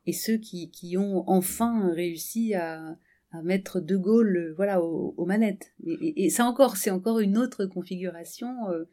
[0.06, 2.96] et ceux qui, qui ont enfin réussi à,
[3.32, 5.74] à mettre De Gaulle euh, voilà aux, manettes.
[5.86, 8.84] Et, ça encore, c'est encore une autre configuration euh,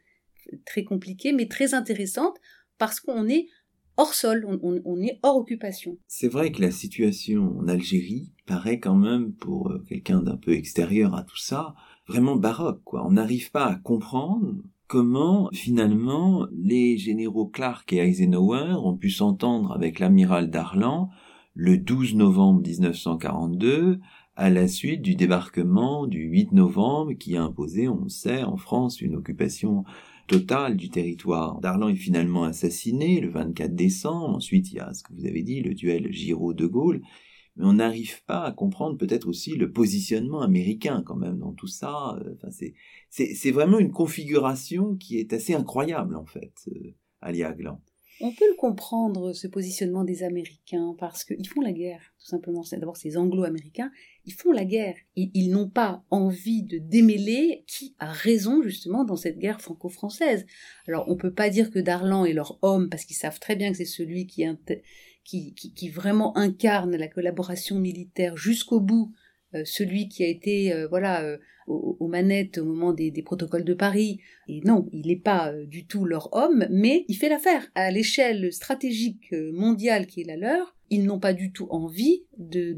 [0.66, 2.38] très compliquée, mais très intéressante
[2.78, 3.48] parce qu'on est
[3.98, 5.98] hors sol, on, est hors occupation.
[6.08, 10.54] C'est vrai que la situation en Algérie paraît quand même, pour euh, quelqu'un d'un peu
[10.54, 11.76] extérieur à tout ça,
[12.08, 12.82] vraiment baroque.
[12.86, 13.06] Quoi.
[13.06, 14.56] On n'arrive pas à comprendre
[14.88, 21.10] comment finalement les généraux Clark et Eisenhower ont pu s'entendre avec l'amiral Darlan
[21.54, 24.00] le 12 novembre 1942
[24.40, 29.02] à la suite du débarquement du 8 novembre qui a imposé, on sait, en France
[29.02, 29.84] une occupation
[30.28, 31.60] totale du territoire.
[31.60, 34.38] Darlan est finalement assassiné le 24 décembre.
[34.38, 37.02] Ensuite, il y a ce que vous avez dit, le duel Giraud-de Gaulle.
[37.58, 41.68] Mais on n'arrive pas à comprendre peut-être aussi le positionnement américain quand même dans tout
[41.68, 42.18] ça.
[42.34, 42.48] Enfin,
[43.10, 47.82] c'est vraiment une configuration qui est assez incroyable en fait, euh, Aglan.
[48.22, 52.64] On peut le comprendre, ce positionnement des Américains, parce qu'ils font la guerre, tout simplement.
[52.70, 53.92] D'abord, ces Anglo-Américains,
[54.26, 54.96] ils font la guerre.
[55.16, 60.46] Et ils n'ont pas envie de démêler qui a raison, justement, dans cette guerre franco-française.
[60.88, 63.56] Alors, on ne peut pas dire que Darlan est leur homme, parce qu'ils savent très
[63.56, 64.46] bien que c'est celui qui,
[65.24, 69.14] qui, qui, vraiment incarne la collaboration militaire jusqu'au bout,
[69.54, 71.24] euh, celui qui a été, euh, voilà...
[71.24, 71.38] Euh,
[71.70, 74.20] aux, manettes au moment des, protocoles de Paris.
[74.48, 77.68] Et non, il n'est pas euh, du tout leur homme, mais il fait l'affaire.
[77.76, 82.24] À l'échelle stratégique euh, mondiale qui est la leur, ils n'ont pas du tout envie
[82.38, 82.76] de,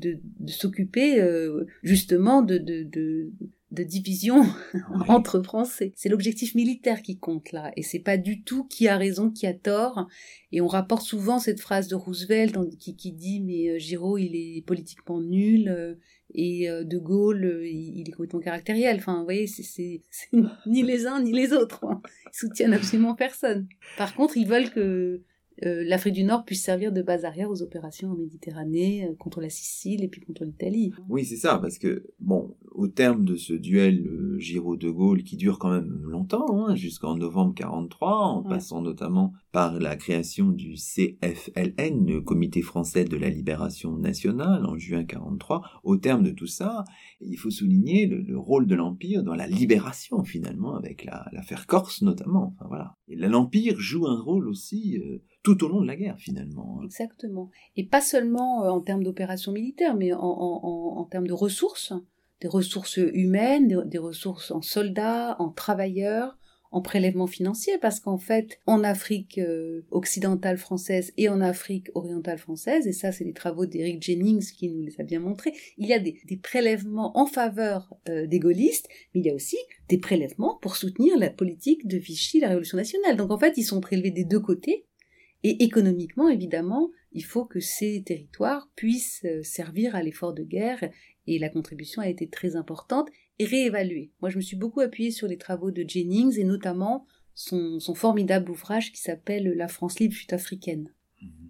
[0.48, 3.32] s'occuper euh, justement de, de,
[3.72, 4.46] division
[5.08, 5.94] entre Français.
[5.96, 9.48] C'est l'objectif militaire qui compte là, et c'est pas du tout qui a raison, qui
[9.48, 10.08] a tort.
[10.52, 14.66] Et on rapporte souvent cette phrase de Roosevelt qui, qui dit mais Giraud il est
[14.66, 15.98] politiquement nul,
[16.34, 18.98] et euh, De Gaulle, euh, il, est complètement caractériel.
[18.98, 20.02] Enfin, vous voyez, c'est
[20.66, 21.84] ni les uns ni les autres.
[21.86, 22.02] Hein.
[22.28, 23.68] Ils soutiennent absolument personne.
[23.98, 25.22] Par contre, ils veulent que
[25.66, 29.42] euh, l'Afrique du Nord puisse servir de base arrière aux opérations en Méditerranée, euh, contre
[29.42, 30.92] la Sicile et puis contre l'Italie.
[31.08, 35.38] Oui, c'est ça, parce que, bon, au terme de ce duel euh, Giraud-de Gaulle qui
[35.38, 40.76] dure quand même longtemps, hein, jusqu'en novembre 43, en passant notamment par la création du
[40.76, 46.48] CFLN, le Comité français de la libération nationale, en juin 43, au terme de tout
[46.48, 46.84] ça,
[47.20, 52.54] il faut souligner le, rôle de l'Empire dans la libération, finalement, avec l'affaire Corse notamment.
[52.56, 52.96] Enfin, voilà.
[53.08, 55.00] Et l'Empire joue un rôle aussi
[55.44, 56.80] tout au long de la guerre finalement.
[56.80, 56.86] Hein.
[56.86, 57.50] Exactement.
[57.76, 61.94] Et pas seulement euh, en termes d'opérations militaires, mais en, termes de ressources,
[62.42, 66.38] des ressources humaines, des, ressources en soldats, en travailleurs,
[66.72, 72.38] en prélèvement financier, parce qu'en fait, en Afrique euh, occidentale française et en Afrique orientale
[72.38, 75.88] française, et ça c'est les travaux d'Eric Jennings qui nous les a bien montrés, il
[75.88, 79.58] y a des, prélèvements en faveur euh, des gaullistes, mais il y a aussi
[79.90, 83.18] des prélèvements pour soutenir la politique de Vichy, la Révolution nationale.
[83.18, 84.86] Donc en fait, ils sont prélevés des deux côtés,
[85.44, 90.90] et économiquement, évidemment, il faut que ces territoires puissent euh, servir à l'effort de guerre
[91.28, 93.10] Et la contribution a été très importante
[93.40, 94.12] et réévaluée.
[94.22, 98.52] Moi, je me suis beaucoup appuyée sur les travaux de Jennings et notamment son, formidable
[98.52, 100.94] ouvrage qui s'appelle La France libre fut africaine.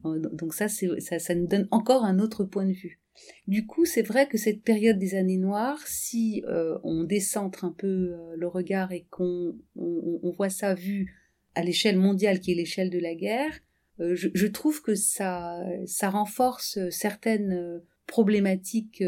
[0.03, 0.29] Mhm.
[0.33, 3.01] Donc ça, ça, ça nous donne encore un autre point de vue.
[3.47, 7.71] Du coup, c'est vrai que cette période des années noires, si euh, on décentre un
[7.71, 11.13] peu euh, le regard et qu'on on, voit ça vu
[11.55, 13.59] à l'échelle mondiale qui est l'échelle de la guerre,
[13.99, 19.03] euh, je, trouve que ça, ça renforce certaines problématiques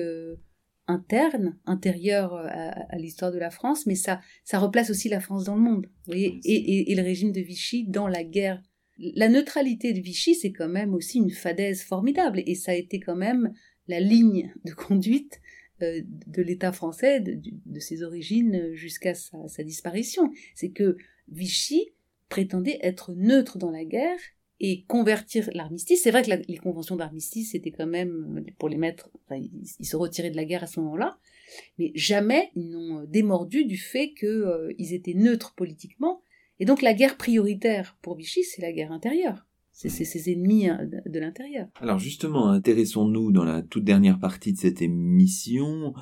[0.93, 5.55] internes, intérieures à, l'histoire de la France, mais ça, ça replace aussi la France dans
[5.55, 8.61] le monde, et, et, le régime de Vichy dans la guerre.
[8.97, 12.99] La neutralité de Vichy, c'est quand même aussi une fadaise formidable, et ça a été
[12.99, 13.53] quand même
[13.87, 15.41] la ligne de conduite
[15.81, 20.31] euh, de l'État français, de, ses origines jusqu'à sa, disparition.
[20.55, 21.89] C'est que Vichy
[22.29, 24.19] prétendait être neutre dans la guerre
[24.64, 26.01] et convertir l'armistice.
[26.03, 30.32] C'est vrai que les conventions d'armistice c'était quand même pour les mettre, ils, se retiraient
[30.32, 31.18] de la guerre à ce moment-là,
[31.78, 36.22] mais jamais ils n'ont démordu du fait qu'ils euh, étaient neutres politiquement.
[36.59, 39.45] Et donc la guerre prioritaire pour Vichy, c'est la guerre intérieure.
[39.74, 41.68] C'est ses ennemis hein, de l'intérieur.
[41.82, 45.93] Alors justement, intéressons-nous dans la toute dernière partie de cette émission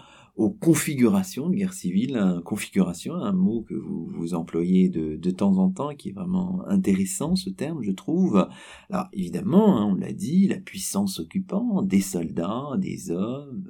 [0.42, 5.58] aux configurations de guerre civile, configuration, un mot que vous, vous employez de, de, temps
[5.58, 8.48] en temps, qui est vraiment intéressant ce terme, je trouve.
[8.90, 13.70] Alors évidemment, hein, on l'a dit, la puissance occupante, des soldats, des hommes,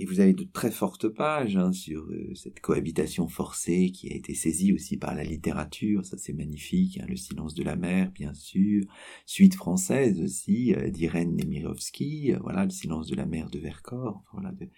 [0.00, 4.14] et vous avez de très fortes pages hein, sur euh, cette cohabitation forcée qui a
[4.14, 8.12] été saisie aussi par la littérature, ça c'est magnifique, hein, Le silence de la mer
[8.12, 8.84] bien sûr,
[9.26, 14.22] suite française aussi euh, d'Irène Nemirovsky, euh, voilà Le silence de la mer de Vercors,
[14.32, 14.68] voilà de,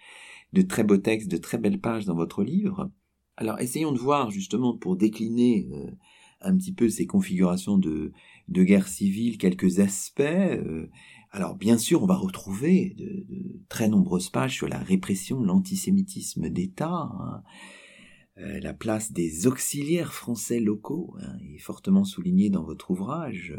[0.63, 2.91] très beaux textes, de très belles pages dans votre livre.
[3.37, 5.67] Alors essayons de voir justement pour décliner
[6.43, 8.13] un petit peu ces configurations de,
[8.49, 10.23] de guerre civile, quelques aspects.
[11.31, 13.27] Alors bien sûr, on va retrouver de,
[13.69, 17.43] très nombreuses pages sur la répression, l'antisémitisme d'État, hein.
[18.39, 23.55] euh, la place des auxiliaires français locaux hein, est fortement soulignée dans votre ouvrage.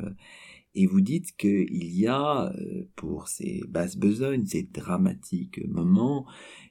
[0.74, 6.26] Et vous dites qu'il y a, euh, pour ces basses besognes, ces dramatiques moments,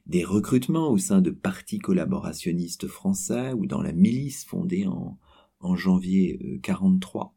[0.07, 5.19] des recrutements au sein de partis collaborationnistes français ou dans la milice fondée en,
[5.59, 7.35] en janvier 43.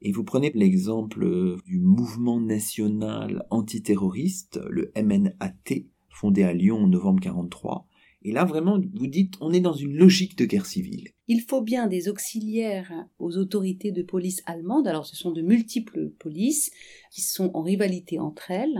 [0.00, 6.88] Et vous prenez l'exemple euh, du mouvement national antiterroriste, le MNAT, fondé à Lyon en
[6.88, 7.86] novembre 43.
[8.22, 11.10] Et là, vraiment, vous dites, on est dans une logique de guerre civile.
[11.28, 14.88] Il faut bien des auxiliaires aux autorités de police allemandes.
[14.88, 16.72] Alors, ce sont de multiples polices
[17.12, 18.78] qui sont en rivalité entre elles,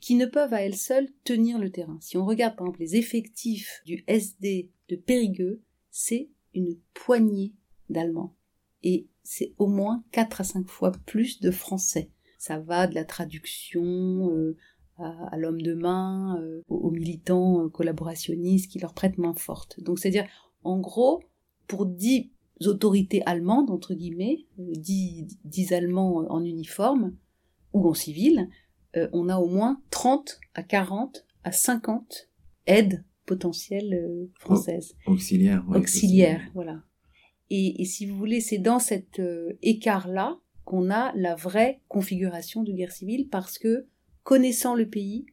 [0.00, 1.98] qui ne peuvent à elles seules tenir le terrain.
[2.00, 7.54] Si on regarde, par exemple, les effectifs du SD de Périgueux, c'est une poignée
[7.90, 8.36] d'Allemands.
[8.82, 12.10] Et c'est au moins 4 à 5 fois plus de français.
[12.38, 14.56] Ça va de la traduction euh,
[14.98, 19.80] à, l'homme de main, euh, aux, militants euh, collaborationnistes qui leur prêtent main forte.
[19.82, 20.26] Donc c'est-à-dire,
[20.64, 21.22] en gros,
[21.66, 22.30] pour 10
[22.66, 27.16] autorités allemandes, entre guillemets, 10, 10 Allemands en uniforme
[27.72, 28.48] ou en civil,
[29.12, 32.30] on a au moins 30 à 40 à 50
[32.66, 34.94] aides potentielles françaises.
[35.04, 35.62] Auxiliaires.
[35.68, 36.82] auxiliaires, voilà.
[37.50, 42.72] Et, si vous voulez, c'est dans cet euh, écart-là qu'on a la vraie configuration de
[42.72, 43.86] guerre civile parce que,
[44.26, 45.24] connaissant le pays,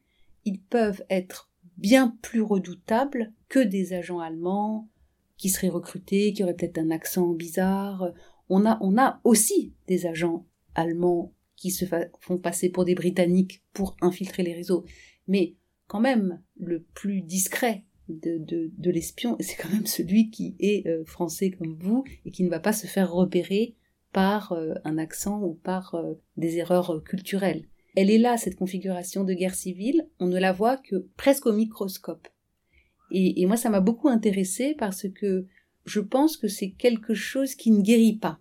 [0.44, 4.88] ils peuvent être bien plus redoutables que des agents allemands
[5.36, 8.12] qui seraient recrutés, qui auraient peut-être un accent bizarre.
[8.48, 11.84] On a, on a aussi des agents allemands qui se
[12.20, 14.84] font passer pour des Britanniques pour infiltrer les réseaux.
[15.26, 15.56] Mais
[15.88, 21.04] quand même, le plus discret de, de, l'espion, c'est quand même celui qui est euh,
[21.04, 23.74] français comme vous et qui ne va pas se faire repérer
[24.12, 27.66] par euh, un accent ou par euh, des erreurs culturelles.
[27.96, 31.52] Elle est là, cette configuration de guerre civile, on ne la voit que presque au
[31.52, 32.28] microscope.
[33.10, 35.46] Et, moi, ça m'a beaucoup intéressé parce que
[35.84, 38.40] je pense que c'est quelque chose qui ne guérit pas.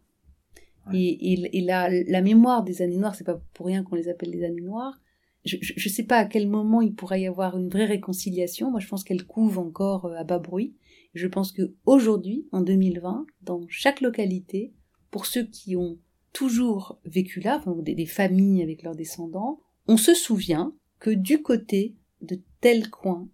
[0.92, 4.32] Et, et, la, la, mémoire des années noires, c'est pas pour rien qu'on les appelle
[4.32, 5.00] les années noires,
[5.46, 8.72] je ne sais pas à quel moment il pourrait y avoir une vraie réconciliation.
[8.72, 10.76] Moi, je pense qu'elle couve encore euh, à bas bruit.
[11.14, 14.74] Je pense que aujourd'hui, en 2020, dans chaque localité,
[15.12, 16.00] pour ceux qui ont
[16.34, 22.42] toujours vécu là, des, familles avec leurs descendants, on se souvient que du côté de
[22.62, 23.30] tel coin,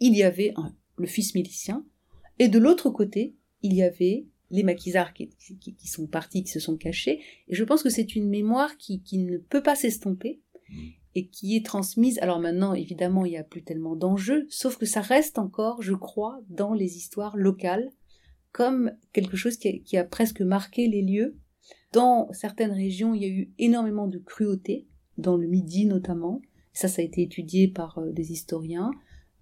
[0.00, 1.84] il y avait un, le fils milicien,
[2.38, 6.58] et de l'autre côté, il y avait les maquisards qui, qui, sont partis, qui se
[6.58, 7.20] sont cachés.
[7.48, 10.74] Et je pense que c'est une mémoire qui, qui ne peut pas s'estomper mmh
[11.14, 12.18] et qui est transmise.
[12.20, 15.94] Alors maintenant, évidemment, il n'y a plus tellement d'enjeux, sauf que ça reste encore, je
[15.94, 17.90] crois, dans les histoires locales,
[18.52, 21.36] comme quelque chose qui a, presque marqué les lieux.
[21.92, 24.86] Dans certaines régions, il y a eu énormément de cruauté,
[25.18, 26.40] dans le Midi notamment.
[26.72, 28.90] Ça, ça a été étudié par euh, des historiens.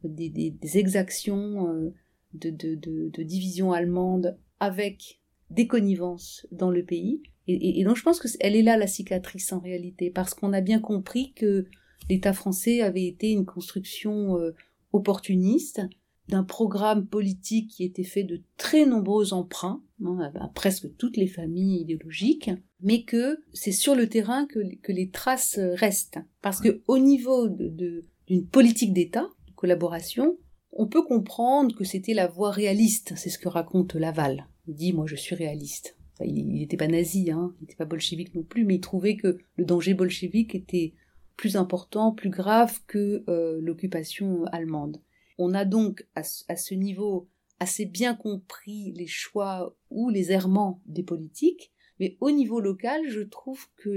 [0.02, 1.94] des, exactions euh,
[2.34, 5.20] de, de, division allemande avec
[5.50, 7.22] des connivences dans le pays.
[7.46, 10.80] Et, donc je pense qu'elle est là la cicatrice en réalité, parce qu'on a bien
[10.80, 11.66] compris que
[12.10, 14.54] l'État français avait été une construction euh,
[14.92, 15.80] opportuniste
[16.28, 21.26] d'un programme politique qui était fait de très nombreux emprunts, hein, à presque toutes les
[21.26, 24.60] familles idéologiques, mais que c'est sur le terrain que,
[24.92, 26.18] les traces restent.
[26.42, 30.38] Parce que au niveau d'une de, politique d'État, de collaboration,
[30.72, 34.46] on peut comprendre que c'était la voie réaliste, c'est ce que raconte Laval.
[34.66, 35.96] Il dit, moi je suis réaliste.
[36.20, 39.38] il n'était pas nazi, hein, il n'était pas bolchevique non plus, mais il trouvait que
[39.56, 40.94] le danger bolchevique était
[41.38, 45.00] plus important, plus grave que euh, l'occupation allemande.
[45.38, 47.28] On a donc à, ce niveau
[47.60, 53.20] assez bien compris les choix ou les errements des politiques, mais au niveau local, je
[53.20, 53.90] trouve que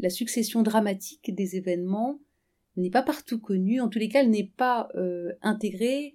[0.00, 2.20] la succession dramatique des événements
[2.76, 6.14] n'est pas partout connue, en tous les cas, elle n'est pas euh, intégrée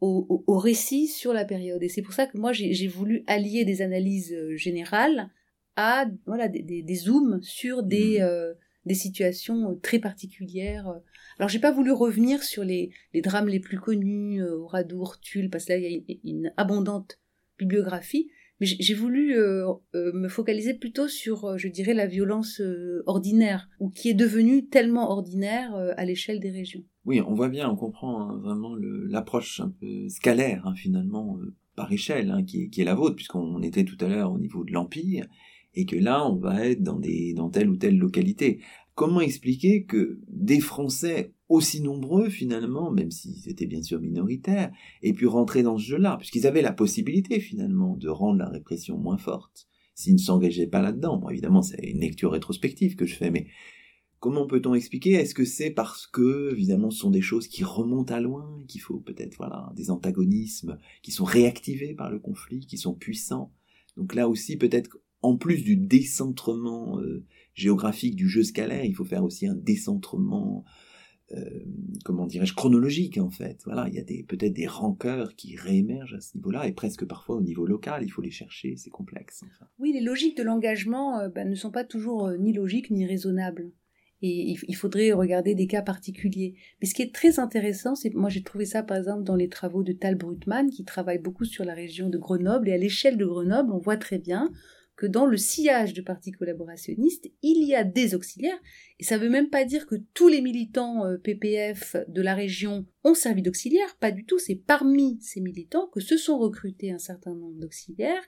[0.00, 1.82] au, récit sur la période.
[1.82, 5.30] Et c'est pour ça que moi, j'ai voulu allier des analyses euh, générales
[5.74, 8.22] à voilà, des, zooms sur des, mmh.
[8.22, 8.54] euh,
[8.86, 11.00] des situations très particulières
[11.38, 15.50] alors j'ai pas voulu revenir sur les, les drames les plus connus, euh, Oradour, Tulle,
[15.50, 17.18] parce que là il y a une, abondante
[17.58, 18.30] bibliographie,
[18.60, 22.62] mais j'ai voulu euh, euh, me focaliser plutôt sur, euh, je dirais, la violence
[23.04, 26.82] ordinaire, ou qui est devenue tellement ordinaire à l'échelle des régions.
[27.04, 31.38] Oui, on voit bien, on comprend hein, vraiment l'approche un peu scalaire, hein, finalement,
[31.76, 34.72] par échelle, hein, qui est la vôtre, puisqu'on était tout à l'heure au niveau de
[34.72, 35.26] l'Empire,
[35.76, 38.60] et que là, on va être dans, des, dans telle ou telle localité.
[38.94, 44.72] Comment expliquer que des Français aussi nombreux finalement, même s'ils étaient bien sûr minoritaires,
[45.02, 48.96] aient pu rentrer dans ce jeu-là, puisqu'ils avaient la possibilité finalement de rendre la répression
[48.96, 51.18] moins forte, s'ils ne s'engageaient pas là-dedans.
[51.18, 53.46] Bon, évidemment, c'est une lecture rétrospective que je fais, mais
[54.18, 55.12] comment peut-on expliquer?
[55.12, 58.80] Est-ce que c'est parce que, évidemment, ce sont des choses qui remontent à loin, qu'il
[58.80, 63.52] faut peut-être, voilà, des antagonismes qui sont réactivés par le conflit, qui sont puissants?
[63.96, 67.24] Donc là aussi, peut-être, en plus du décentrement euh,
[67.54, 70.64] géographique du jeu scalaire, il faut faire aussi un décentrement,
[71.32, 71.64] euh,
[72.04, 73.60] comment dirais-je, chronologique en fait.
[73.64, 77.36] Voilà, il y a peut-être des rancœurs qui réémergent à ce niveau-là, et presque parfois
[77.36, 79.42] au niveau local, il faut les chercher, c'est complexe.
[79.80, 83.72] Oui, les logiques de l'engagement euh, bah, ne sont pas toujours ni logiques ni raisonnables.
[84.22, 86.54] Et il faudrait regarder des cas particuliers.
[86.80, 89.50] Mais ce qui est très intéressant, c'est moi j'ai trouvé ça par exemple dans les
[89.50, 93.18] travaux de Tal Brutmann, qui travaille beaucoup sur la région de Grenoble, et à l'échelle
[93.18, 94.50] de Grenoble, on voit très bien
[94.96, 98.58] que dans le sillage du parti collaborationniste, il y a des auxiliaires,
[98.98, 102.34] et ça ne veut même pas dire que tous les militants euh, PPF de la
[102.34, 106.90] région ont servi d'auxiliaires, pas du tout, c'est parmi ces militants que se sont recrutés
[106.90, 108.24] un certain nombre d'auxiliaires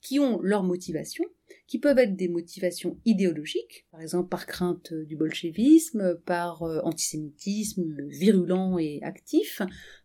[0.00, 1.24] qui ont leur motivation,
[1.66, 8.08] qui peuvent être des motivations idéologiques, par exemple par crainte du bolchevisme, par euh, antisémitisme
[8.08, 9.62] virulent et actif,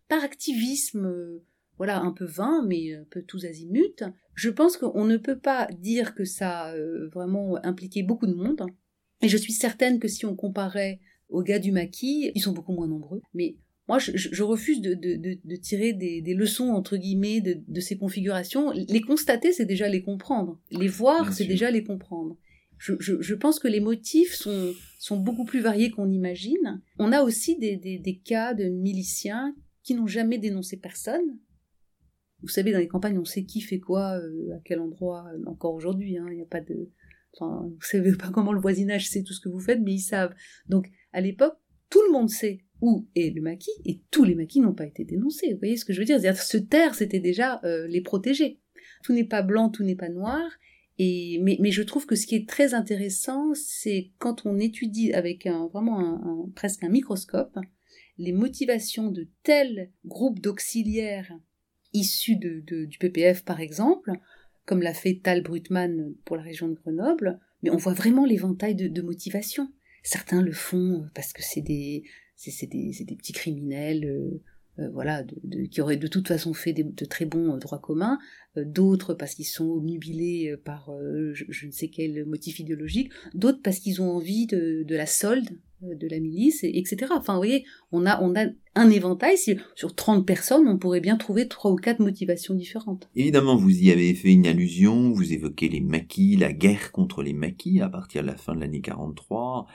[0.08, 1.40] par activisme
[1.76, 4.04] voilà, un peu vain, mais un peu tous azimuts.
[4.34, 8.34] Je pense qu'on ne peut pas dire que ça a euh, vraiment impliqué beaucoup de
[8.34, 8.62] monde.
[9.22, 12.72] Et je suis certaine que si on comparait aux gars du maquis, ils sont beaucoup
[12.72, 13.22] moins nombreux.
[13.32, 13.56] Mais
[13.88, 18.70] moi, je, refuse de, tirer des, leçons, entre guillemets, de, ces configurations.
[18.70, 20.58] Les constater, c'est déjà les comprendre.
[20.70, 22.36] Les voir, c'est déjà les comprendre.
[22.78, 26.82] Je, pense que les motifs sont, sont beaucoup plus variés qu'on imagine.
[26.98, 31.38] On a aussi des, des cas de miliciens qui n'ont jamais dénoncé personne,
[32.44, 35.42] vous savez, dans les campagnes, on sait qui fait quoi, euh, à quel endroit, euh,
[35.46, 36.90] encore aujourd'hui, hein, il n'y a pas de...
[37.32, 40.00] Enfin, vous savez pas comment le voisinage sait tout ce que vous faites, mais ils
[40.00, 40.34] savent.
[40.68, 41.56] Donc, à l'époque,
[41.88, 45.04] tout le monde sait où est le maquis, et tous les maquis n'ont pas été
[45.04, 45.52] dénoncés.
[45.52, 46.20] Vous voyez ce que je veux dire?
[46.20, 48.60] C'est-à-dire, se taire, c'était déjà euh, les protéger.
[49.02, 50.42] Tout n'est pas blanc, tout n'est pas noir,
[50.98, 55.48] et, mais, je trouve que ce qui est très intéressant, c'est quand on étudie avec
[55.72, 57.58] vraiment presque un microscope
[58.18, 61.32] les motivations de tels groupes d'auxiliaires
[61.94, 64.12] issus de, du PPF par exemple,
[64.66, 68.74] comme l'a fait Tal Brutmann pour la région de Grenoble, mais on voit vraiment l'éventail
[68.74, 69.70] de, de motivation.
[70.02, 72.04] Certains le font parce que c'est des,
[72.36, 74.42] c'est, des, des, petits criminels, euh,
[74.80, 78.18] euh, voilà, de, qui auraient de toute façon fait de très bons euh, droits communs,
[78.56, 80.90] d'autres parce qu'ils sont obnubilés par
[81.32, 85.48] je, ne sais quel motif idéologique, d'autres parce qu'ils ont envie de, la solde
[85.98, 87.06] de la milice, etc.
[87.10, 88.20] Enfin, vous voyez, on a,
[88.76, 89.38] un éventail.
[89.38, 93.08] Si, sur 30 personnes, on pourrait bien trouver trois ou quatre motivations différentes.
[93.14, 97.34] Évidemment, vous y avez fait une allusion, vous évoquez les maquis, la guerre contre les
[97.34, 99.66] maquis à partir de la fin de l'année 43,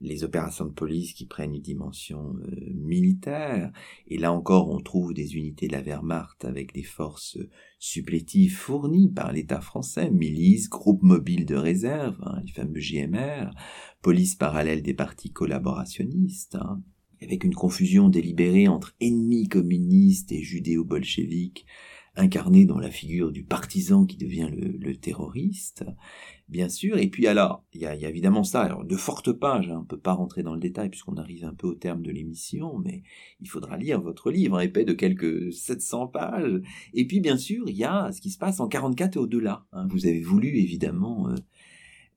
[0.00, 3.72] les opérations de police qui prennent une dimension euh, militaire.
[4.06, 7.38] Et là encore, on trouve des unités de la Wehrmacht avec des forces
[7.78, 13.50] supplétives fournies par l'État français, milices, groupes mobiles de réserve, hein, les fameux GMR,
[14.02, 16.56] police parallèle des partis collaborationnistes.
[16.56, 16.82] Hein.
[17.20, 21.66] avec une confusion délibérée entre ennemis communistes et judéo-bolcheviques,
[22.18, 25.84] incarnés dans la figure du partisan qui devient le, terroriste,
[26.48, 26.98] bien sûr.
[26.98, 29.98] Et puis alors, il y a, évidemment ça, de fortes pages, hein, on ne peut
[29.98, 33.02] pas rentrer dans le détail puisqu'on arrive un peu au terme de l'émission, mais
[33.40, 36.60] il faudra lire votre livre, épais de quelques 700 pages.
[36.94, 39.64] Et puis bien sûr, il y a ce qui se passe en 44 et au-delà.
[39.72, 39.86] Hein.
[39.90, 41.28] Vous avez voulu évidemment...
[41.30, 41.34] Euh,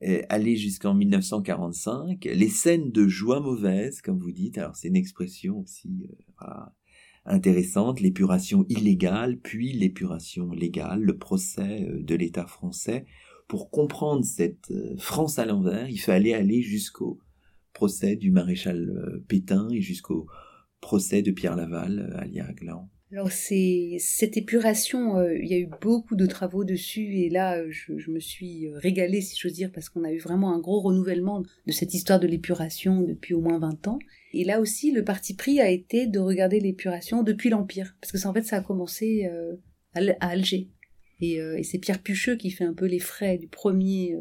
[0.04, 4.96] euh, aller jusqu'en 1945, les scènes de joie mauvaise, comme vous dites, alors c'est une
[4.96, 6.08] expression aussi
[6.42, 6.46] euh,
[7.24, 13.04] intéressante, l'épuration illégale, puis l'épuration légale, le procès euh, de l'État français.
[13.48, 17.18] Pour comprendre cette France à l'envers, il fallait aller jusqu'au
[17.74, 20.26] procès du maréchal Pétain et jusqu'au
[20.80, 22.88] procès de Pierre Laval à.
[23.12, 27.58] Alors c'est cette épuration, euh, il y a eu beaucoup de travaux dessus et là
[27.58, 30.58] euh, je, me suis euh, régalée si j'ose dire parce qu'on a eu vraiment un
[30.58, 33.98] gros renouvellement de cette histoire de l'épuration depuis au moins 20 ans.
[34.32, 38.16] Et là aussi le parti pris a été de regarder l'épuration depuis l'Empire parce que
[38.16, 39.28] ça, en fait ça a commencé
[39.94, 40.70] à, Alger
[41.20, 44.16] et, et c'est Pierre Pucheux qui fait un peu les frais du premier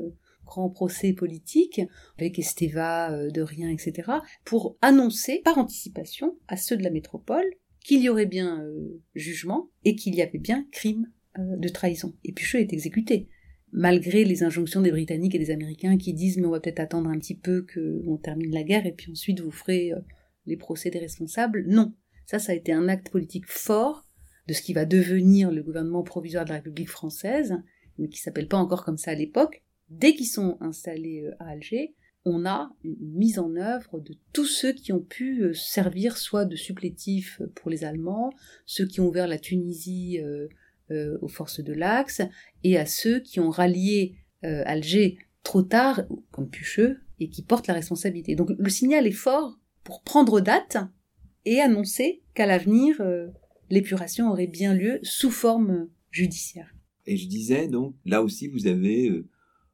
[0.45, 1.79] grand procès politique
[2.17, 4.11] avec Esteva, De Rien, etc.
[4.43, 7.45] pour annoncer par anticipation à ceux de la métropole
[7.83, 12.13] qu'il y aurait bien euh, jugement et qu'il y avait bien crime euh, de trahison.
[12.23, 13.27] Et Pucheux est exécuté.
[13.73, 17.09] Malgré les injonctions des Britanniques et des Américains qui disent mais on va peut-être attendre
[17.09, 19.99] un petit peu qu'on termine la guerre et puis ensuite vous ferez euh,
[20.45, 21.65] les procès des responsables.
[21.67, 21.93] Non.
[22.25, 24.05] Ça, ça a été un acte politique fort
[24.47, 27.55] de ce qui va devenir le gouvernement provisoire de la République française,
[27.97, 29.63] mais qui s'appelle pas encore comme ça à l'époque.
[29.89, 31.93] Dès qu'ils sont installés à Alger,
[32.25, 36.45] on a une mise en œuvre de tous ceux qui ont pu euh, servir soit
[36.45, 38.31] de supplétifs pour les Allemands,
[38.65, 40.47] ceux qui ont ouvert la Tunisie euh,
[40.91, 42.21] euh, aux forces de l'Axe,
[42.63, 46.01] et à ceux qui ont rallié Alger trop tard,
[46.31, 48.33] comme Pucheux, et qui portent la responsabilité.
[48.33, 50.77] Donc le signal est fort pour prendre date
[51.45, 52.99] et annoncer qu'à l'avenir,
[53.69, 56.73] l'épuration aurait bien lieu sous forme judiciaire.
[57.05, 59.11] Et je disais donc, là aussi, vous avez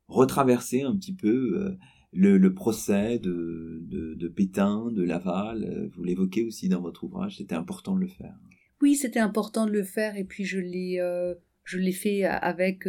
[0.10, 1.78] retraversé un petit peu
[2.18, 7.55] le, procès de, de, Pétain, de Laval, euh, vous l'évoquez aussi dans votre ouvrage, c'était
[7.55, 8.36] important de le faire.
[8.82, 12.88] Oui, c'était important de le faire et puis je l'ai euh, je l'ai fait avec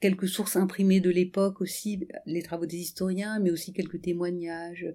[0.00, 4.86] quelques sources imprimées de l'époque aussi, les travaux des historiens, mais aussi quelques témoignages,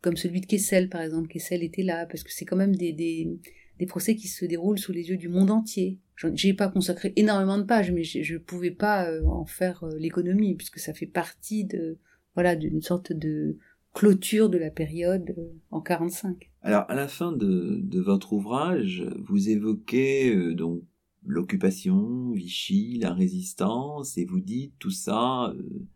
[0.00, 1.28] comme celui de Kessel par exemple.
[1.28, 3.38] Kessel était là parce que c'est quand même des, des,
[3.78, 6.00] des, procès qui se déroulent sous les yeux du monde entier.
[6.34, 10.54] J'ai pas consacré énormément de pages, mais je ne pouvais pas euh, en faire l'économie
[10.54, 11.98] puisque ça fait partie de
[12.34, 13.58] voilà, d'une sorte de
[13.92, 16.50] clôture de la période euh, en 45.
[16.62, 20.82] Alors, à la fin de, votre ouvrage, vous évoquez euh, donc
[21.24, 25.86] l'occupation, Vichy, la résistance, et vous dites tout ça, euh,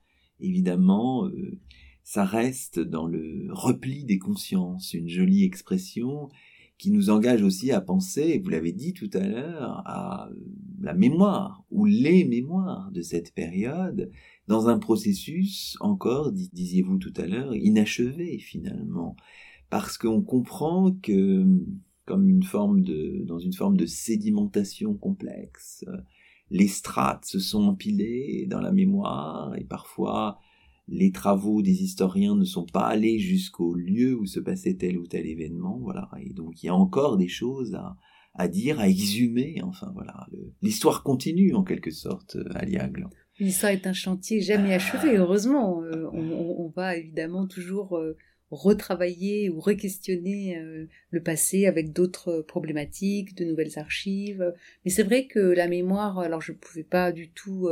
[0.41, 1.29] évidemment,
[2.05, 6.29] ça reste dans le repli des consciences, une jolie expression
[6.79, 10.29] qui nous engage aussi à penser, vous l'avez dit tout à l'heure, à
[10.81, 14.11] la mémoire ou les mémoires de cette période
[14.49, 19.17] dans un processus encore, disiez-vous tout à l'heure, inachevé finalement,
[19.71, 21.45] parce qu'on comprend que
[22.05, 25.85] comme une forme de, dans une forme de sédimentation complexe,
[26.51, 30.39] les strates se sont empilées dans la mémoire et parfois
[30.89, 35.07] les travaux des historiens ne sont pas allés jusqu'au lieu où se passait tel ou
[35.09, 36.09] tel événement, voilà.
[36.21, 37.97] Et donc il y a encore des choses à,
[38.35, 40.29] à dire, à exhumer, enfin voilà.
[40.63, 43.09] L'histoire continue en quelque sorte à Liagle.
[43.39, 45.83] L'histoire est un chantier jamais achevé, heureusement.
[45.85, 48.17] Euh, on, va évidemment toujours euh,
[48.51, 54.55] retravailler ou re-questionner euh, le passé avec d'autres problématiques, de nouvelles archives.
[54.85, 57.69] Mais c'est vrai que la mémoire, alors je ne pouvais pas du tout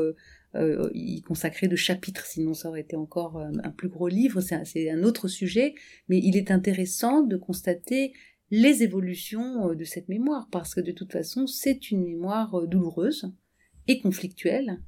[0.92, 5.02] y consacrer de chapitres, sinon ça aurait été encore un plus gros livre, c'est un
[5.02, 5.74] autre sujet,
[6.08, 8.12] mais il est intéressant de constater
[8.52, 13.32] les évolutions de cette mémoire, parce que de toute façon, c'est une mémoire douloureuse
[13.88, 14.78] et conflictuelle,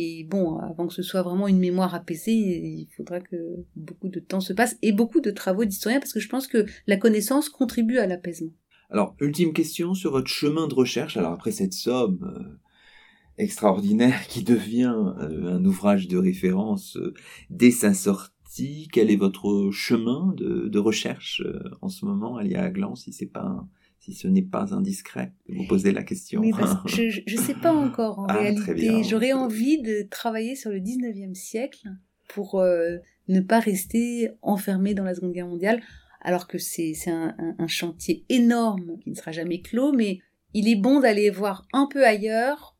[0.00, 3.36] et bon, avant que ce soit vraiment une mémoire apaisée, il faudra que
[3.74, 6.66] beaucoup de temps se passe et beaucoup de travaux d'historiens parce que je pense que
[6.86, 8.52] la connaissance contribue à l'apaisement.
[8.90, 11.16] Alors, ultime question sur votre chemin de recherche.
[11.16, 12.60] Alors après cette somme euh,
[13.38, 17.12] extraordinaire qui devient euh, un ouvrage de référence euh,
[17.50, 21.42] dès sa sortie, quel est votre chemin de, recherche
[21.82, 23.68] en ce moment, Alia Aglan, si c'est pas un,
[24.08, 26.42] si ce n'est pas indiscret de vous poser la question.
[26.86, 29.02] je ne sais pas encore en ah, réalité.
[29.04, 31.88] J'aurais envie de travailler sur le 19e siècle
[32.28, 32.96] pour euh,
[33.28, 35.82] ne pas rester enfermé dans la Seconde Guerre mondiale,
[36.22, 40.20] alors que c'est un, un, chantier énorme qui ne sera jamais clos, mais
[40.54, 42.76] il est bon d'aller voir un peu ailleurs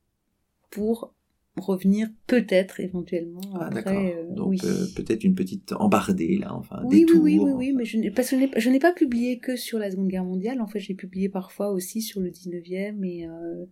[0.70, 1.14] pour
[1.60, 4.14] revenir peut-être éventuellement Ah, après.
[4.16, 4.60] euh, Donc oui.
[4.64, 7.22] euh, peut-être une petite embardée là, enfin oui, détour.
[7.22, 9.90] oui, oui, oui, mais je n'ai, parce que je n'ai, pas publié que sur la
[9.90, 10.60] Seconde Guerre mondiale.
[10.60, 13.64] En fait, j'ai publié parfois aussi sur le 19e et euh,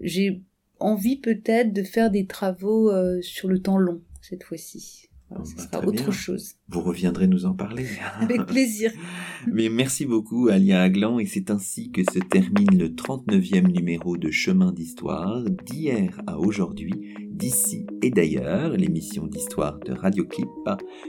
[0.00, 0.42] j'ai
[0.78, 2.90] envie peut-être de faire des travaux
[3.22, 5.08] sur le temps long cette fois-ci.
[5.32, 6.10] Voilà, ce bah, sera autre bien.
[6.10, 6.54] chose.
[6.68, 7.86] Vous reviendrez nous en parler.
[8.20, 8.92] Avec plaisir.
[9.52, 14.30] Mais merci beaucoup Alia Aglan et c'est ainsi que se termine le 39e numéro de
[14.30, 16.92] Chemin d'Histoire, d'hier à aujourd'hui,
[17.30, 20.48] d'ici et d'ailleurs, l'émission d'histoire de Radioclip.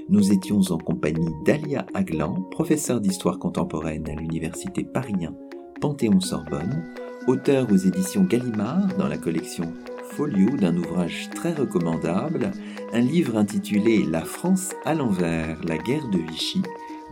[0.09, 5.33] Nous étions en compagnie d'Alia Aglan, professeure d'histoire contemporaine à l'université Paris 1
[5.81, 6.93] Panthéon-Sorbonne,
[7.27, 9.73] auteur aux éditions Gallimard dans la collection
[10.15, 12.51] Folio d'un ouvrage très recommandable,
[12.93, 16.61] un livre intitulé La France à l'envers, la guerre de Vichy,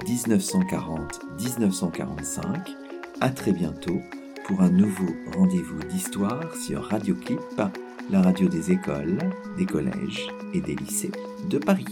[0.05, 2.43] 1940-1945.
[3.19, 3.99] À très bientôt
[4.45, 7.39] pour un nouveau rendez-vous d'histoire sur Radio Clip,
[8.11, 9.17] la radio des écoles,
[9.57, 11.11] des collèges et des lycées
[11.49, 11.87] de Paris.